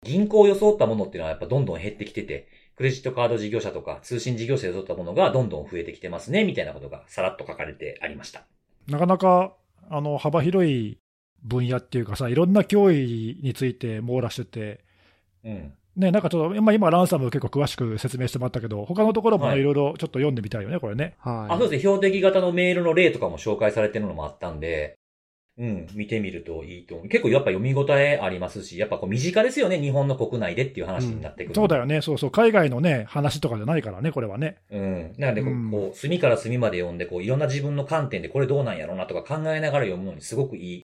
[0.05, 2.47] 銀行を装ったものっていうのはやっぱどんどん減ってきてて、
[2.77, 8.45] クレジットカード事業者とか通信事業者で装ったものがどんどん増えてきてますね、みたいなことがさらっと書かれてありました。
[8.87, 9.55] なかなか
[9.91, 10.99] あの幅広い
[11.45, 14.84] 分野っていうかさ、いろんな脅威について網羅してて、
[15.45, 15.72] うん。
[15.97, 21.14] ね、なんかちょっと、まあ、今、ランサム結構詳しく説明してもらったけど、他のところもはいいろいろちょっと読んでみたいよね、これね。
[21.18, 21.55] はい。
[21.55, 21.78] あ、そうですね。
[21.78, 24.97] 標的型のメールの例とかも紹介されてるのもあったんで、
[25.57, 27.09] うん、見てみるといいと思う。
[27.09, 29.78] 結構やっぱ読み応えありますし、やっぱこう身近ですよね。
[29.78, 31.55] 日本の国内でっていう話になってくる。
[31.55, 34.57] そうだよね、そうそう、海外のね、話とかじゃないからね、これはね。
[34.72, 35.12] うん。
[35.16, 40.82] なのでこう、うんこう隅から隅まで読んで、こう、いろんな自分の観点でこれどうなんやろうなとか考えながら読むのにすごくいい、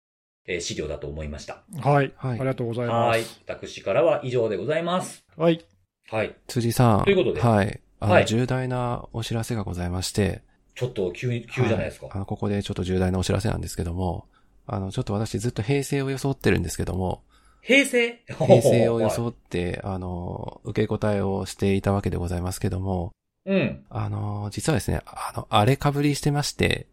[0.48, 1.62] えー資料だと思いました。
[1.80, 3.40] はい、はいありがとうございまはいす。。
[3.46, 5.22] 私からは以上でございます。
[5.36, 5.64] はい、
[6.10, 6.34] はい。
[6.48, 7.04] 辻さん。
[7.04, 7.80] ということではい。
[8.00, 10.42] あの、はい重大なお知らせがございまして。
[10.74, 12.06] ちょっと急に、急じゃないですか。
[12.06, 14.26] はあの、ここでちょっと重大なお知らせなんですけども、
[14.66, 17.22] あの、ちょっと私ずっと平成を装ってるんですけども、
[17.60, 18.22] 平成？
[18.28, 23.12] 平成を装って、 あの、受け答えをしていたわけでございますけども、
[23.44, 23.84] うん。
[23.90, 26.86] あの、実はですね、あの、あれかぶりしてまして、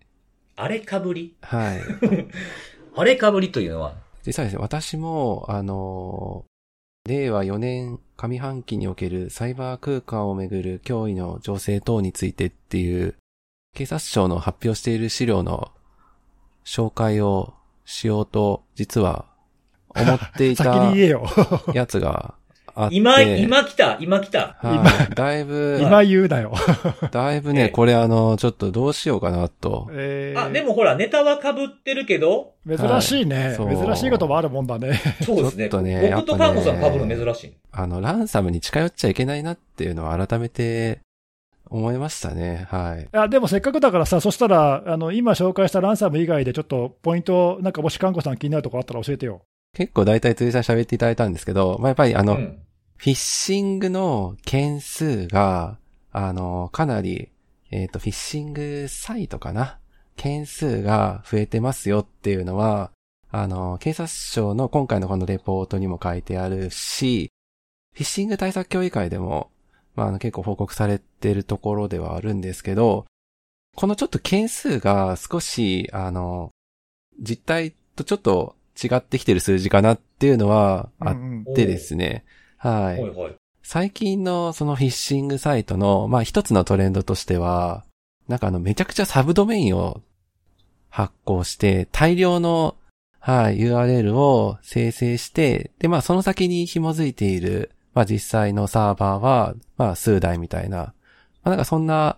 [0.57, 1.35] あれかぶり？
[1.41, 1.81] はい。
[2.95, 3.93] あれかぶりというのは、
[4.23, 6.45] 実はですね、私も、あの、
[7.07, 13.15] 令和4年上半期におけるサイバー空間をめぐる脅威の情勢等についてっていう、
[13.75, 15.71] 警察庁の発表している資料の
[16.63, 19.25] 紹介をしようと、実は
[19.89, 20.91] 思ってい 先た。
[21.75, 22.35] やつが
[22.75, 22.95] あって。
[22.95, 24.57] 今、今来た、今来た。
[24.59, 26.53] はい、だいぶ、今言うなよ。
[27.11, 29.87] だいぶね、ええこれあの、ちょっとどうしようかなと。
[29.91, 34.99] えーあ、でもほら、ネタは被ってるけど、珍しいね、はい珍しいこともあるもんだね。
[35.23, 35.63] そうですね。
[35.69, 37.53] ちょっとね僕とカンコさん被るの珍しい。
[37.71, 40.99] あの、ランサムに近寄っちゃいけないなっていうのを改めて
[41.69, 42.67] 思いましたね。
[42.69, 43.07] はい。
[43.17, 49.41] あでもせっかくだからさ、そしたら、あの今紹介したランサム以外で、ちょっとポイント、なんかもし看護さん気になるとこあったら教えてよ。
[49.75, 52.61] 結構大体辻さん喋っていただいたんですけど、まあ、やっぱりあの、うん。
[52.97, 55.77] フィッシングの件数が、
[56.13, 57.29] あの、かなり、
[57.69, 59.79] えっ、と、フィッシングサイトかな？
[60.15, 62.91] 件数が増えてますよっていうのは、
[63.31, 67.31] あの、警察庁の今回のこのレポートにも書いてあるし、
[67.93, 69.51] フィッシング対策協議会でも、
[69.95, 73.05] まあ、あの、結構報告されてるところではあるんですけど、
[73.75, 76.51] このちょっと件数が少し、あの、
[77.19, 82.25] 実態とちょっと違ってきてる数字かなっていうのはあっうんうんてですね、
[82.57, 83.01] はい。
[83.01, 83.35] はいはい。
[83.63, 87.83] 最近のそのフィッシングサイトの、まあ一つのトレンドとしては、
[88.27, 90.01] なんかあのめちゃくちゃサブドメインを
[90.89, 92.75] 発行して、大量の、
[93.19, 100.93] はい、URL を生成して、で、まあその先に紐づいている、まあ実際のサーバーは、まあ数台みたいな、ま
[101.45, 102.17] あなんかそんな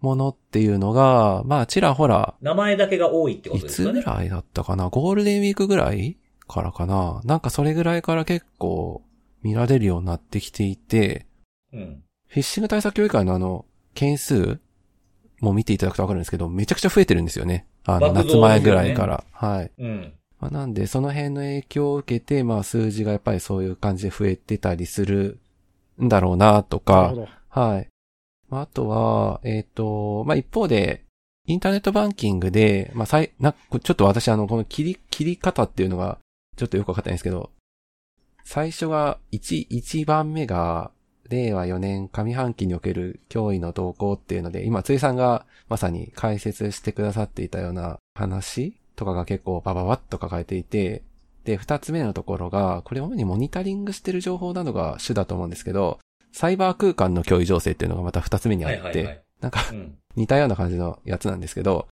[0.00, 4.00] ものっていうのが、まあちらほら、名前だけが多いってこいとですかね。
[4.02, 4.88] つぐらいだったかな？
[4.88, 6.16] ゴールデンウィークぐらい
[6.48, 7.20] からかな？
[7.24, 9.02] なんかそれぐらいから結構
[9.42, 11.26] 見られるようになってきていて、
[11.72, 12.02] うん。
[12.28, 14.60] フィッシング対策協議会のあの、件数
[15.40, 17.66] も見ていただくとわかるんですけど、めちゃくちゃ増えてるんですよね。
[17.84, 19.24] あの、夏前ぐらいから。
[19.32, 19.70] はい。
[19.78, 20.12] うん。
[20.38, 25.40] まあ、なんで、その辺の影響を受けて、まあ、数字がやっぱりそういう感じで増えてたりする
[26.00, 27.28] んだろうな、となるほか。
[27.54, 27.62] ど。
[27.62, 27.88] はい。
[28.50, 31.04] まあ、あとは、えっ、と、まあ、一方で、
[31.46, 36.18] インターネットバンキングで、まあ、さい、な、ちょっと私あの、この切り、切り方っていうのが、
[36.56, 37.50] ちょっとよくわかってないんですけど、
[38.44, 40.90] 最初が、1、1番目が、
[41.28, 51.04] 令和4年上半期における脅威の動向っていうので、今、ついさんがまさに解説してくださっていたような話とかが結構バババッと書かれていて、
[51.44, 56.00] で、二つ目のところが、これ主にモニタリングしてる情報などが主だと思うんですけど、
[56.32, 59.22] サイバー空間の脅威情勢っていうのがまた二つ目にあって、はいはいはい。
[59.40, 59.96] なんかうん。
[60.16, 61.88] 似たような感じのやつなんですけど、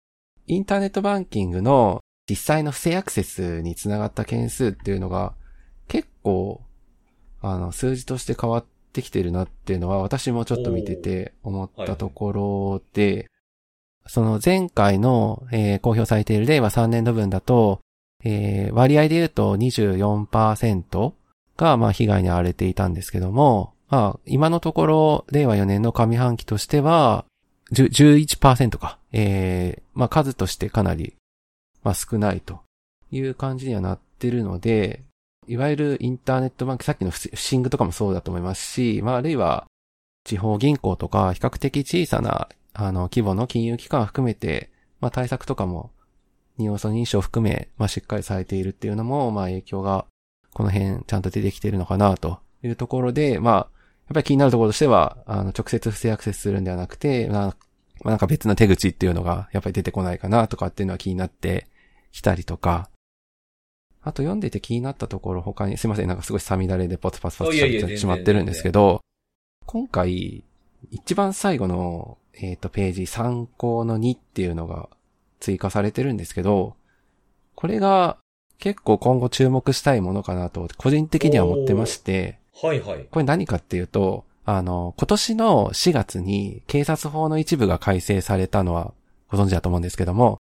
[0.46, 5.34] インターネットバンキングの実際の不正アクセスにつながった件数っていうのが
[5.86, 6.62] 結構、
[7.40, 13.30] あの、数字として変わってきてるなっていうのは私もちょっと見てて思ったところで、
[14.06, 17.80] その前回の、えー公表されている令和3年度分だと、
[18.24, 21.12] えー割合で言うと24%
[21.56, 27.24] が、まあ、被害に遭われていたんですけども、まあ、今のところ、令和4年の上半期としては、
[27.72, 28.98] 11%か。
[29.12, 31.14] えー、まあ数としてかなり、
[31.82, 32.60] まあ少ないと
[33.10, 35.02] いう感じにはなってるので、
[35.46, 39.66] いわゆるインターネットバンク、さっきのフィッシングとかもそうだと思いますし、まああるいは
[40.24, 44.70] 地方銀行とか比較的小さな、あの、規模の金融機関を含めて、
[45.00, 45.90] まあ対策とかも、
[46.58, 50.04] 二要素認証を含め、まあしっかりされているっていうのも、まあ影響が、
[50.52, 53.77] この辺ちゃんと出てきてるのかなというところで、まあ、
[54.10, 57.56] っぱり気になるところとしては、あの、直接不正アクセスするんではなくて、まあ、
[58.02, 61.66] まあなんか別の手口っていうのが、やっぱり出てこないかなとかっていうのは気になって
[62.12, 62.88] きたりとか、
[64.02, 69.00] あと読んでて気になったところ他に、すいません、なんかすごいサミダレでポツパツパツ喋ってしまってるんですけど、
[69.66, 70.44] 今回、
[70.90, 74.88] 一番最後の、えっ、と、ページ参考の2っていうのが
[75.40, 76.76] 追加されてるんですけど、
[77.54, 78.16] これが
[78.58, 83.06] 結構今後注目したいものかなと、個人的には思ってまして、はいはい。
[83.10, 88.92] これ何かっていうと、あの、今年の4月に警察法の一部が改正されたのは
[89.30, 90.38] ご存知だと思うんですけども、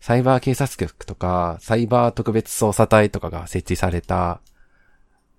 [0.00, 4.40] サイバー警察局とか、サイバー特別捜査隊とかが設置された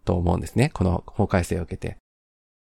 [0.03, 0.69] と思うんですね。
[0.73, 1.97] この法改正を受けて。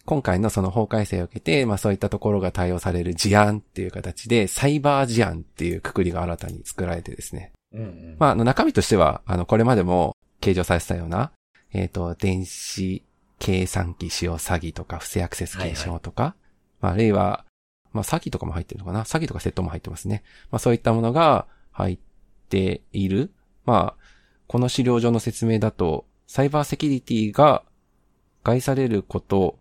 [0.05, 7.51] 今回のその法改正を受けて、まあそういったところが対応される事案っていう形で、サイバー事案っていうくくりが新たに作られてですね。
[7.73, 8.15] うんうん。
[8.17, 11.31] まあ、あの中身としては、あの、これまでも計上されてたような、
[11.73, 13.03] えっ、と、電子
[13.41, 16.35] 計算機使用詐欺とか、不正アクセス検証とか、
[16.79, 17.43] まあ、あるいは、
[17.91, 19.03] まあ、詐欺とかも入ってるのかな？
[19.03, 20.23] 詐欺とか窃盗も入ってますね。
[20.51, 21.99] まあ、そういったものが入っ
[22.47, 23.33] ている。
[23.65, 24.03] まあ、
[24.47, 27.63] この資料上の説明だと、サイバーセキュリティが
[28.43, 29.59] 害されること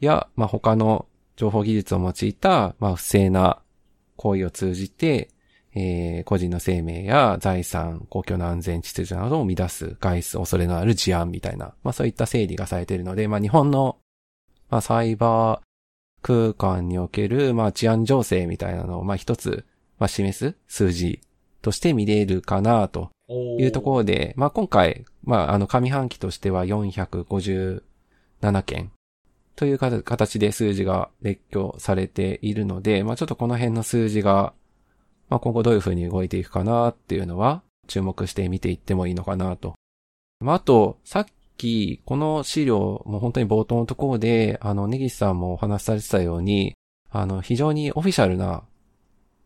[0.00, 1.06] や、まあ、他の
[1.36, 3.62] 情報技術を用いた、まあ、不正な
[4.16, 5.30] 行為を通じて、
[5.74, 13.98] えー、個人の生命や財産、公共の安全秩序などを乱す、害す恐れのある事案みたいな、まあそういった整理がされているので、まあ日本の、
[14.68, 15.70] まあサイバー
[16.22, 19.64] 空間における、まあ治安情勢みたいなのを、まあ一つ、
[19.98, 21.20] まあ示す数字
[21.62, 27.82] として見れるかなというところで、まあ今回、まああの上半期としては457
[28.64, 28.90] 件
[29.54, 34.52] という形で数字が列挙されているので、まあちょっとこの辺の数字が
[35.30, 39.74] まあ、今後どういう風に動いていくかなっていうのは注目して見ていってもいいのかなと。
[40.40, 41.26] まあ、あと、さっ
[41.56, 46.74] き、この資料、も本当に冒頭のところで、あの、ネギスさんもお話しされてたように、
[47.10, 48.64] あの、非常にオフィシャルな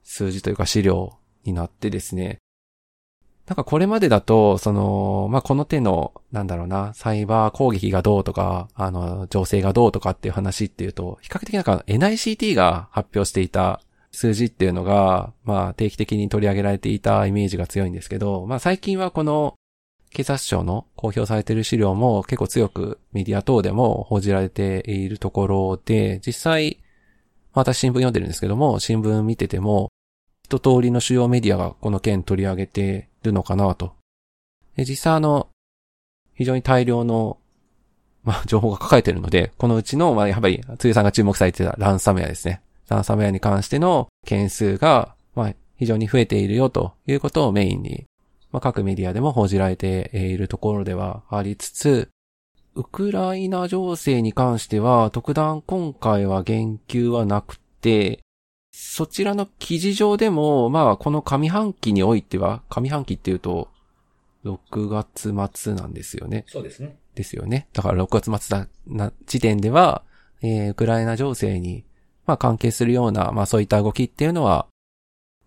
[0.03, 2.39] 数字というか資料になってですね、
[3.47, 13.83] なんかこれまでだと、その、まあ、この手の、なんだろうな、サイバー攻撃がどうとか、あの、情勢がどうとかっていう話っていうと、比較的なんか NICT が発表していた
[14.15, 19.55] 数字っていうのが、まあ定期的に取り上げられていたイメージが強いんですけど、まあ最近はこの
[20.15, 26.79] 警察庁の公表されている資料も結構強くメディア等でも報じられているところで、実際、
[27.53, 29.91] 私新聞読んでるんですけども、新聞見てても、
[30.45, 33.95] 一通りの主要メディアがこの件取り上げてるのかなと。
[34.77, 35.49] で、実際あの、
[36.35, 37.39] 非常に大量の、
[38.23, 42.61] まあ、情報が書かれてるので、このうちの、まあ、やっぱり、つゆさんが注目されてたランサムウェアですね。
[42.89, 48.05] ランサムウェアに関しての件数が、まあ、非常に増えているよということをメインに、
[48.53, 52.09] まあ、各メディアでも報じられているところではありつつ、
[52.77, 58.21] ウクライナ情勢に関しては、特段今回は言及はなくて、
[58.73, 63.69] そちらの記事上でも、まあ、この上半期においては、上半期っていうと、
[64.45, 66.45] 6月末なんですよね。
[66.49, 66.97] そうですね。
[67.15, 67.69] ですよね。
[67.73, 70.03] だから6月末だ、な、時点では、
[70.43, 71.85] えー、ウクライナ情勢に
[72.27, 74.67] まあ関係するような、まあそういった動きっていうのは、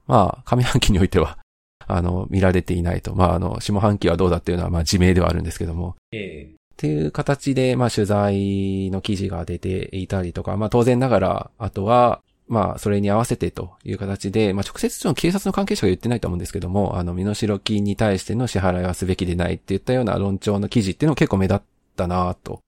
[0.07, 1.37] まあ上半期においては、
[1.87, 3.15] あの、見られていないと。
[3.15, 5.95] まああの、下半期はどうだっていうのは、まあ自明ではあるんですけども。
[6.11, 21.61] ええっていう形で、まあ取材の記事が出ていたりとか、まあ当然ながら、あとは、まあ、それに合わせてという形で、まあ、直接の警察の関係者が言ってないと思うんですけども、あの、身代金に対しての支払いはすべきでないっていったような論調の記事っていうのも結構目立っ
[21.97, 22.61] たなと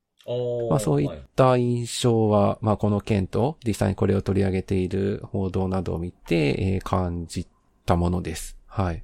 [0.70, 7.48] まあそういった印象は、まあこの件と実際にこれを取り上げている報道などを見て、えー、感じ
[7.86, 8.58] たものです。
[8.68, 9.04] はい。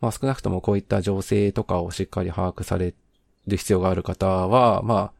[0.00, 2.94] まあ少なくともこういった情勢とかをしっかり把握され
[3.46, 5.12] る必要がある方は、まあ、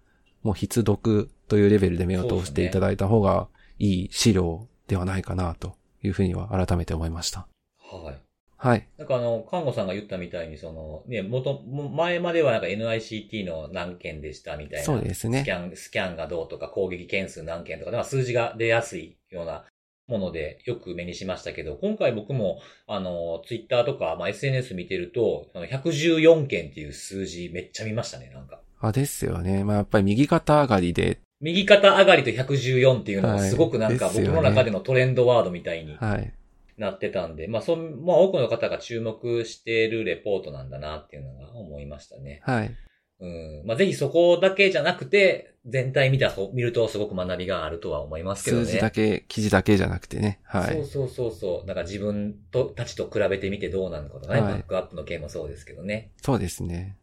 [0.42, 3.48] もう必読というレベルで目を通していただいた方が
[3.78, 7.48] いい資料ではないかなというふうには改めて思いました。
[7.78, 8.25] はい。
[8.58, 8.88] はい。
[8.98, 14.84] なんかあの、看護さんが言ったみたいに、その、ね、元、前まではなんか NICT の何件でしたみたいな。
[14.84, 15.40] そうですね。
[15.40, 19.64] スキャン、スキャンがどうとか、攻撃件数何件とか、まあ数字が出やすいような
[20.08, 28.60] ものでよく目にしましたけど、今回僕も、あの、ツイッターとか、まあ、SNS 見てると、114件っていう数字めっちゃ見ましたね、なんか。
[28.80, 29.64] あ、ですよね。
[29.64, 31.18] まあ、やっぱり右肩上がりで。
[31.40, 35.96] 右肩上がりと114っていうのがすごくなんか僕の中でのトレンドワードみたいに。
[35.96, 36.32] はい。
[36.78, 42.40] なってたんで、まあ、そ、まあ、多くの方が注目しているレポートなんだなっていうのが思いましたね。
[42.44, 42.76] はい。
[43.18, 43.62] うん。
[43.64, 48.66] まあ、ぜひそこだけじゃなくて、全体見た、見るとすごく学びがあるとは思いますけどね。
[48.66, 50.40] 数字だけ、記事だけじゃなくてね。
[50.44, 50.74] はい。
[50.74, 51.66] そうそうそうそう。
[51.66, 54.40] だから自分と、たちと比べてみてどうなのかとかね。
[54.42, 56.12] はい、バックアップの件もそうですけどね。
[56.22, 56.96] そうですね。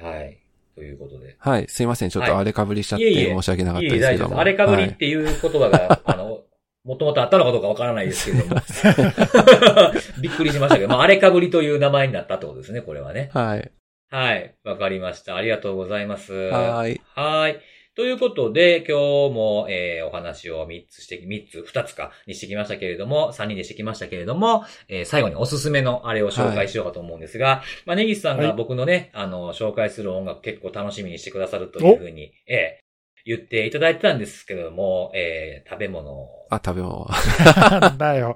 [0.00, 0.38] はい。
[0.74, 1.36] ということで。
[1.38, 1.66] はい。
[1.68, 2.10] すいません。
[2.10, 4.06] ちょっとあれかぶりしちゃって申し訳なかったですけども。
[4.06, 4.40] いえいえ、大丈夫です。
[4.40, 6.39] あれかぶりっていう言葉が、あの、
[6.84, 8.56] もともとあったのかどうかわからないですけども。
[10.20, 13.30] びっくりしましたけど、まあ、あれかぶりという名前になったってことですね、これはね。
[13.34, 13.70] はい。
[14.10, 14.54] はい。
[14.64, 15.36] わかりました。
[15.36, 16.32] ありがとうございます。
[16.32, 17.00] はい。
[17.14, 17.60] はい。
[17.96, 32.89] ということで、今日も、えー、お話を3つして、3つ、2つかにしてきましたけれども、3人でしてきましたけれども、えー、最後におすすめのあれを紹介しようかと思うんですが、はい、まあ、ネギスさんが僕のね、はい、あの、紹介する音楽結構楽しみにしてくださるというふうに、えー、
[33.30, 36.28] 言っていただいてたんですけども、えー、食べ物。
[36.50, 37.08] あ、食べ物。
[37.80, 38.34] なんだよ。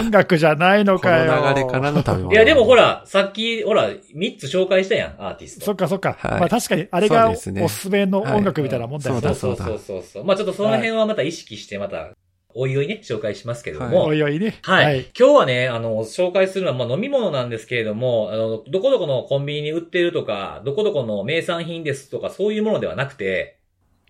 [0.00, 1.32] 音楽じゃないのかよ。
[1.32, 2.32] この流れからの食べ物。
[2.32, 5.64] いや、でもほら、さっき、ほら、3つ紹介したやん、アーティスト。
[5.66, 6.16] そっかそっか。
[6.20, 9.26] はい、まあ確かに、あれがおすすめの音楽みたいなもんだよね。
[9.26, 10.24] はい、そうそうそうそう。
[10.24, 12.10] まあちょっとその辺はまた意識してまた、
[12.54, 14.06] おいおいね、紹介しますけれども。
[14.06, 14.58] おいおいね。
[14.62, 14.84] はい。
[14.84, 23.57] はい、今日はね、あの、紹介するのは、まあ、飲み物なんですけれども、あの、どこどこのコンビニに売ってるとか、どこどこの名産品ですとか、そういうものではなくて、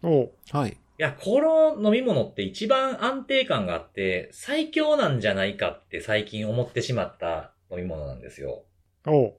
[0.02, 0.70] おはい。
[0.70, 1.40] いや、こ
[1.76, 8.64] の飲み物って一番安定感があって、最強なんじゃないかって最近思ってしまった飲み物なんですよ。
[9.06, 9.34] お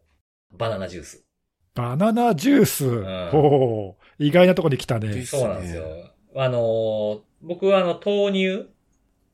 [0.52, 1.26] バナナジュース。
[1.76, 2.86] バナナジュース？
[2.86, 4.24] んほう。
[4.24, 5.24] 意外なとこに来たね。
[5.24, 5.86] そうなんですよ。
[6.36, 8.68] あのー僕はあの、豆乳、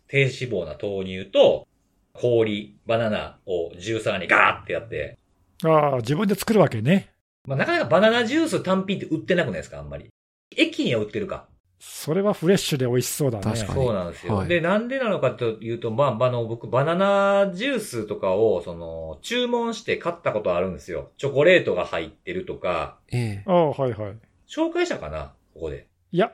[0.08, 1.68] 低脂肪な豆乳と、
[2.14, 5.18] 氷、バナナをジューサーにガーってやって、
[5.64, 7.10] ああ、自分で作るわけね。
[7.48, 10.10] まあ、なかなかバナナジュース単品って売ってなくないですかあんまり。
[10.58, 11.48] 駅には売ってるか。
[11.80, 13.44] それはフレッシュで美味しそうだね。
[13.44, 14.36] 確かにそうなんですよ。
[14.36, 21.12] はいで、なんでなのかというと、まあ、あの、僕、バナナジュースとかを、その、注文して買ったことあるんですよ。
[21.18, 24.14] チョコレートが入ってるとか、ええああ、はいはい。
[24.48, 25.34] 紹介したかな？
[25.54, 25.88] ここで。
[26.12, 26.32] いや、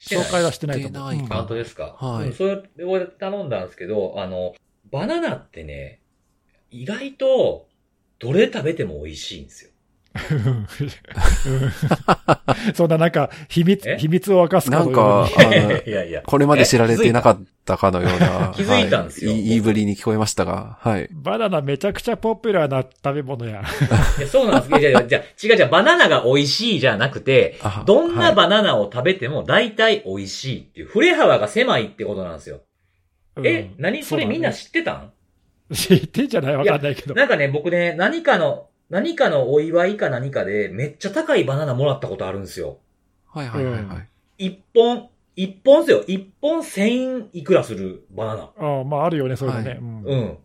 [0.00, 1.12] 紹介はしてないと思う。
[1.12, 1.96] してないか本当ですか？
[1.98, 4.54] はいうんそれを頼んだんですけど、あの、
[4.90, 6.00] バナナってね、
[6.70, 7.68] 意外と、
[8.18, 9.69] どれ食べても美味しいんですよ。
[10.30, 10.66] うん
[12.74, 14.96] そんななんか、秘密え、秘密を明かすかのように。
[14.96, 16.22] なんかあのいやいや。
[16.22, 18.52] これまで知られていなかったかのような。
[18.56, 21.08] 気づいたんですよはい言いぶりに聞こえましたが、はい。
[21.12, 23.62] バナナめちゃくちゃポピュラーな食べ物や。
[24.18, 24.80] いやそうなんです。
[24.80, 32.62] いやいや、じゃあ違う違う、バナナが美味しいじゃなくて、あどんなはいバナナを食べても大体美味しいっていう、振れ幅が狭いってことなんですよ。
[33.36, 34.02] うんえ、何？
[34.02, 35.12] それみんな知知ってたん？
[35.72, 36.56] ってんじゃない？
[36.56, 37.14] わかんないけど。
[37.14, 42.78] なんかね、僕ね、何かの、何かのお祝いか何かで、めっちゃ高いバナナもらったことあるんですよ。
[43.26, 44.46] はいはいはいはい。
[44.46, 46.04] 一本、一本ですよ。
[46.06, 48.42] 一本千円いくらするバナナ。
[48.58, 49.70] ああまああるよね、そういうのね。
[49.70, 50.38] はいうんうん。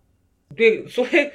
[0.55, 1.33] で、それ、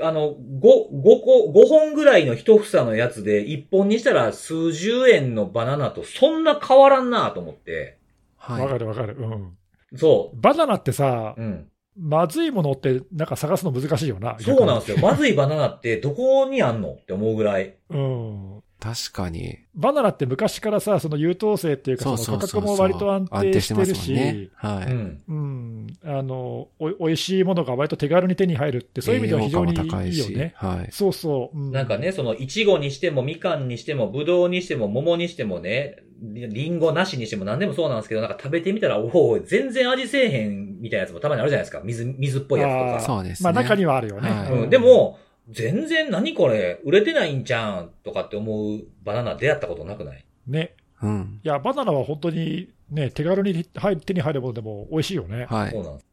[0.00, 7.98] あの、五、五個、五本ぐらいの一房のやつで、一本にしたら数十円のバナナとそんな変わらんなと思って。
[8.38, 8.68] わはい。
[8.68, 9.16] かるわかる。
[9.18, 9.56] うん。
[9.96, 11.71] そバナナってさう。、うん。
[11.96, 14.36] まずいものってなんか探すの難しいよな。
[14.40, 14.96] そうなんですよ。
[14.96, 15.02] よ。
[15.02, 17.74] まずいバナナってどこにあんのって思うぐらい。
[17.90, 18.62] うん。
[18.80, 19.58] 確かに。
[19.76, 22.48] バナナって昔からさ、その優等生っていうか、その価。
[22.48, 24.50] 格も割と安定してるし、。
[24.56, 24.92] はい。
[24.92, 25.22] うん。
[25.28, 25.86] うん。
[26.04, 30.54] あの、お、美味しいものが割と手軽に手に入るって、そういう意味では非常にいいよね。
[30.56, 30.88] はい。
[30.90, 31.56] そうそう。
[31.56, 41.80] うんなんかね、その、いちごにしても、みかんにしても、ぶどうにしても、桃にしてもね、りりんごなしにしても何でもそうなんですけど、なんか食べてみたら、おお、全然味せえへんみたいなやつもたまにあるじゃないですか。
[41.84, 43.14] 水、水っぽいやつとか。
[43.14, 43.44] そうですね。
[43.44, 44.30] まあ中にはあるよね。
[44.30, 45.18] はいうん、で、も、
[45.50, 50.24] 全然何これ、売れてないんじゃんとかって思うバナナ出会ったことなくない？
[50.46, 50.74] ね。
[51.02, 51.40] うん。
[51.42, 55.46] いや、バナナは本当にね、手軽に入る手に入るものでも美味しいよね。
[55.50, 55.70] はい。
[55.72, 56.06] そうなんです。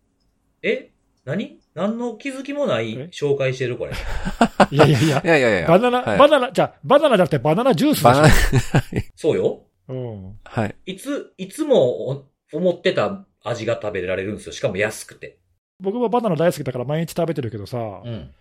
[0.64, 0.89] え？
[1.26, 1.60] 何？
[1.76, 3.10] 何の気づきもないえ？
[3.14, 3.91] 紹介してるこれ。
[4.72, 5.28] いやいやいや い。
[5.28, 5.68] やいやいや。
[5.68, 8.10] バナナ、はいバナナ、じゃあバナナじゃなくてバナナジュースでしょ？
[8.10, 8.30] バナナ、
[9.16, 9.62] そうよ。
[9.90, 10.40] うん。
[10.46, 10.76] はい。
[10.86, 14.54] いつ、いつもお思ってた味が食べられるんですよ。
[14.54, 15.38] しかも安くて。
[15.80, 18.32] 僕もバナナ大好きだから毎日食べてるけどさ、うん。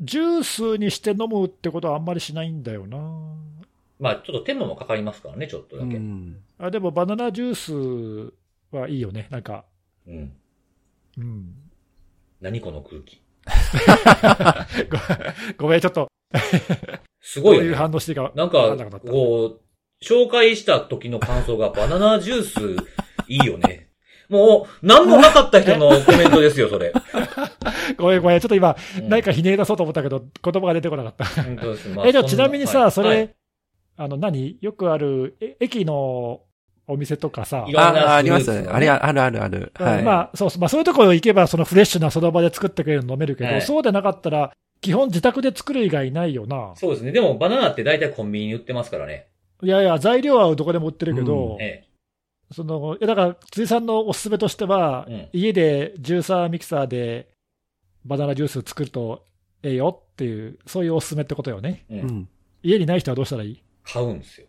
[0.00, 2.98] ジュースにして飲むってことはあんまりしないんだよな。
[3.98, 5.96] まあ、ちょっと手間もかかりますからね、ちょっとうだけ。
[5.96, 6.36] ん。
[6.58, 9.26] あでもバナナジュースはいいよね。
[9.30, 9.64] なんか、
[10.06, 10.32] うん。
[11.18, 11.54] うん。
[12.40, 13.22] 何この空気。
[15.58, 16.08] ごごめん、ちょっと、
[17.22, 17.68] すごいよ、ね。
[17.68, 19.60] どういう反応していいかなんかわかんなくなっ、たこう、
[20.02, 22.76] 紹介した時の感想がバナナジュース
[23.28, 23.88] いいよね。
[24.28, 26.92] もう、何もなかった人のコメントですよ、それ。
[27.96, 31.24] ごめん、ごめん、ちょっと今、うん何かひねり出そうと思ったけど、言葉が出てこなかった。
[31.42, 31.88] 本当です。
[31.88, 33.34] まあえ、じゃあちなみにさ、はいそれ、はい
[33.98, 34.58] あの、何？
[34.60, 36.42] よくある、え駅の
[36.86, 39.72] お店とかさい、ろんなあ、ありますあれ、あるあるある。
[39.74, 40.02] はい。
[40.02, 46.72] まあ、そうそう、まあそういうところ行けば、そのフレッシュなその場で作ってくれるの飲めるけど、はいそうでなかったら、基本自宅で作る以外ないよな。
[46.74, 47.12] そうですね。
[47.12, 49.28] でも、バナナって大体コンビニに売ってますからね。
[49.62, 51.84] いやいや、材料はどこでも売ってるけど、え
[52.52, 57.28] その、いやだから、辻さんのおすすめとしては、うん家でジューサーミキサーで
[58.04, 59.24] バナナジュース作ると
[59.62, 61.84] ええよっていう、そういうおすすめってことよね。
[61.90, 62.00] え。
[62.00, 62.02] う。
[62.02, 62.28] うんん。
[62.62, 63.62] 家にない人はどうしたらいい？
[63.84, 64.46] 買うんですよ。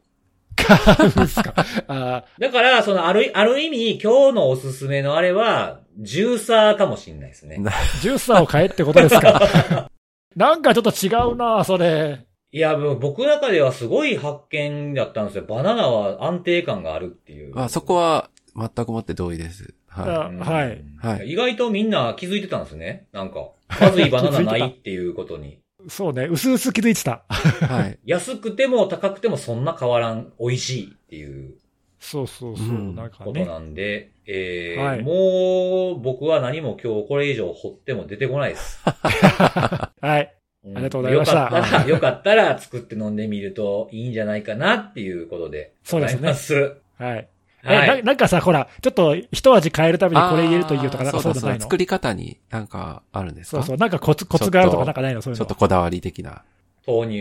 [0.56, 0.78] 買
[1.08, 1.54] うんですか？
[1.88, 7.58] あだから、その、ある、ある意味、今日のおすすめのあれは、ジューサーかもしれないですね。
[7.60, 9.90] ージューサーを買えってことですか？
[10.36, 12.27] なんかちょっと違うな、それ。
[12.58, 15.44] いや、もう僕の中ではすごい発見だったんですよ。
[15.44, 17.54] バナナは安定感があるっていう。
[17.54, 19.76] まあ、そこは、全くもって同意です。
[19.88, 21.08] はい。
[21.08, 23.06] はい意外とみんな気づいてたんですね。
[23.12, 25.60] なんか、まずいバナナないっていうことに。
[25.88, 27.26] そうね、うすうす気づいてた。
[27.30, 27.66] い。
[27.72, 28.00] はい。
[28.06, 31.54] 安くても高くてもそんな変わらん、美味しいっていう
[32.00, 33.26] そうそうそう、うんなんかね。
[33.26, 38.80] ことなんで、えーはいもう僕は何も今日これ以上掘っても出てこないです。
[40.02, 40.37] はい。
[40.68, 45.72] うんありがとうございましたよかったら、よかったら作って飲んでみるといいんじゃないかなっていうことで。
[45.84, 46.30] そうですね
[46.98, 47.28] はい。
[47.64, 51.64] はえないなんかさ、ほら、ちょっと一味変えるためにこれ入れるといいよとか、なんかそういうのないの？
[51.64, 53.58] 作り方になんかあるんですか？
[53.58, 55.22] そうそう、なんかコツ、コツがあるとかなんかないの？
[55.22, 55.46] そういうちょの。
[55.46, 56.44] っとこだわり的な。
[56.86, 57.18] 豆乳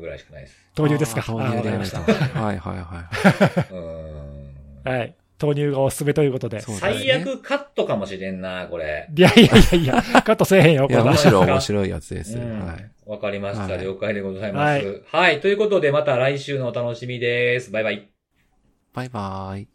[0.00, 0.56] ぐらいしかないです。
[0.76, 1.24] 豆乳ですか？
[1.26, 2.00] 豆乳であーわかりました。
[2.40, 3.08] はいはいは
[3.70, 4.98] うーん。
[4.98, 5.14] はい。
[5.40, 6.60] 投入がおすすめということで。
[6.60, 9.08] そうですね最悪カットかもしれんな、これ。
[9.16, 12.36] いやいやいやいや、 カットせえへんよ、こいや、れはむしろ面白いやつです。
[12.36, 12.90] うんはい。
[13.06, 13.62] わかりました。
[13.62, 15.02] はい了解でございまはす。
[15.10, 15.40] はい。
[15.40, 17.72] ということで、また来週のお楽しみです。
[17.72, 18.08] バイバイ。
[18.92, 19.69] バイバーイ。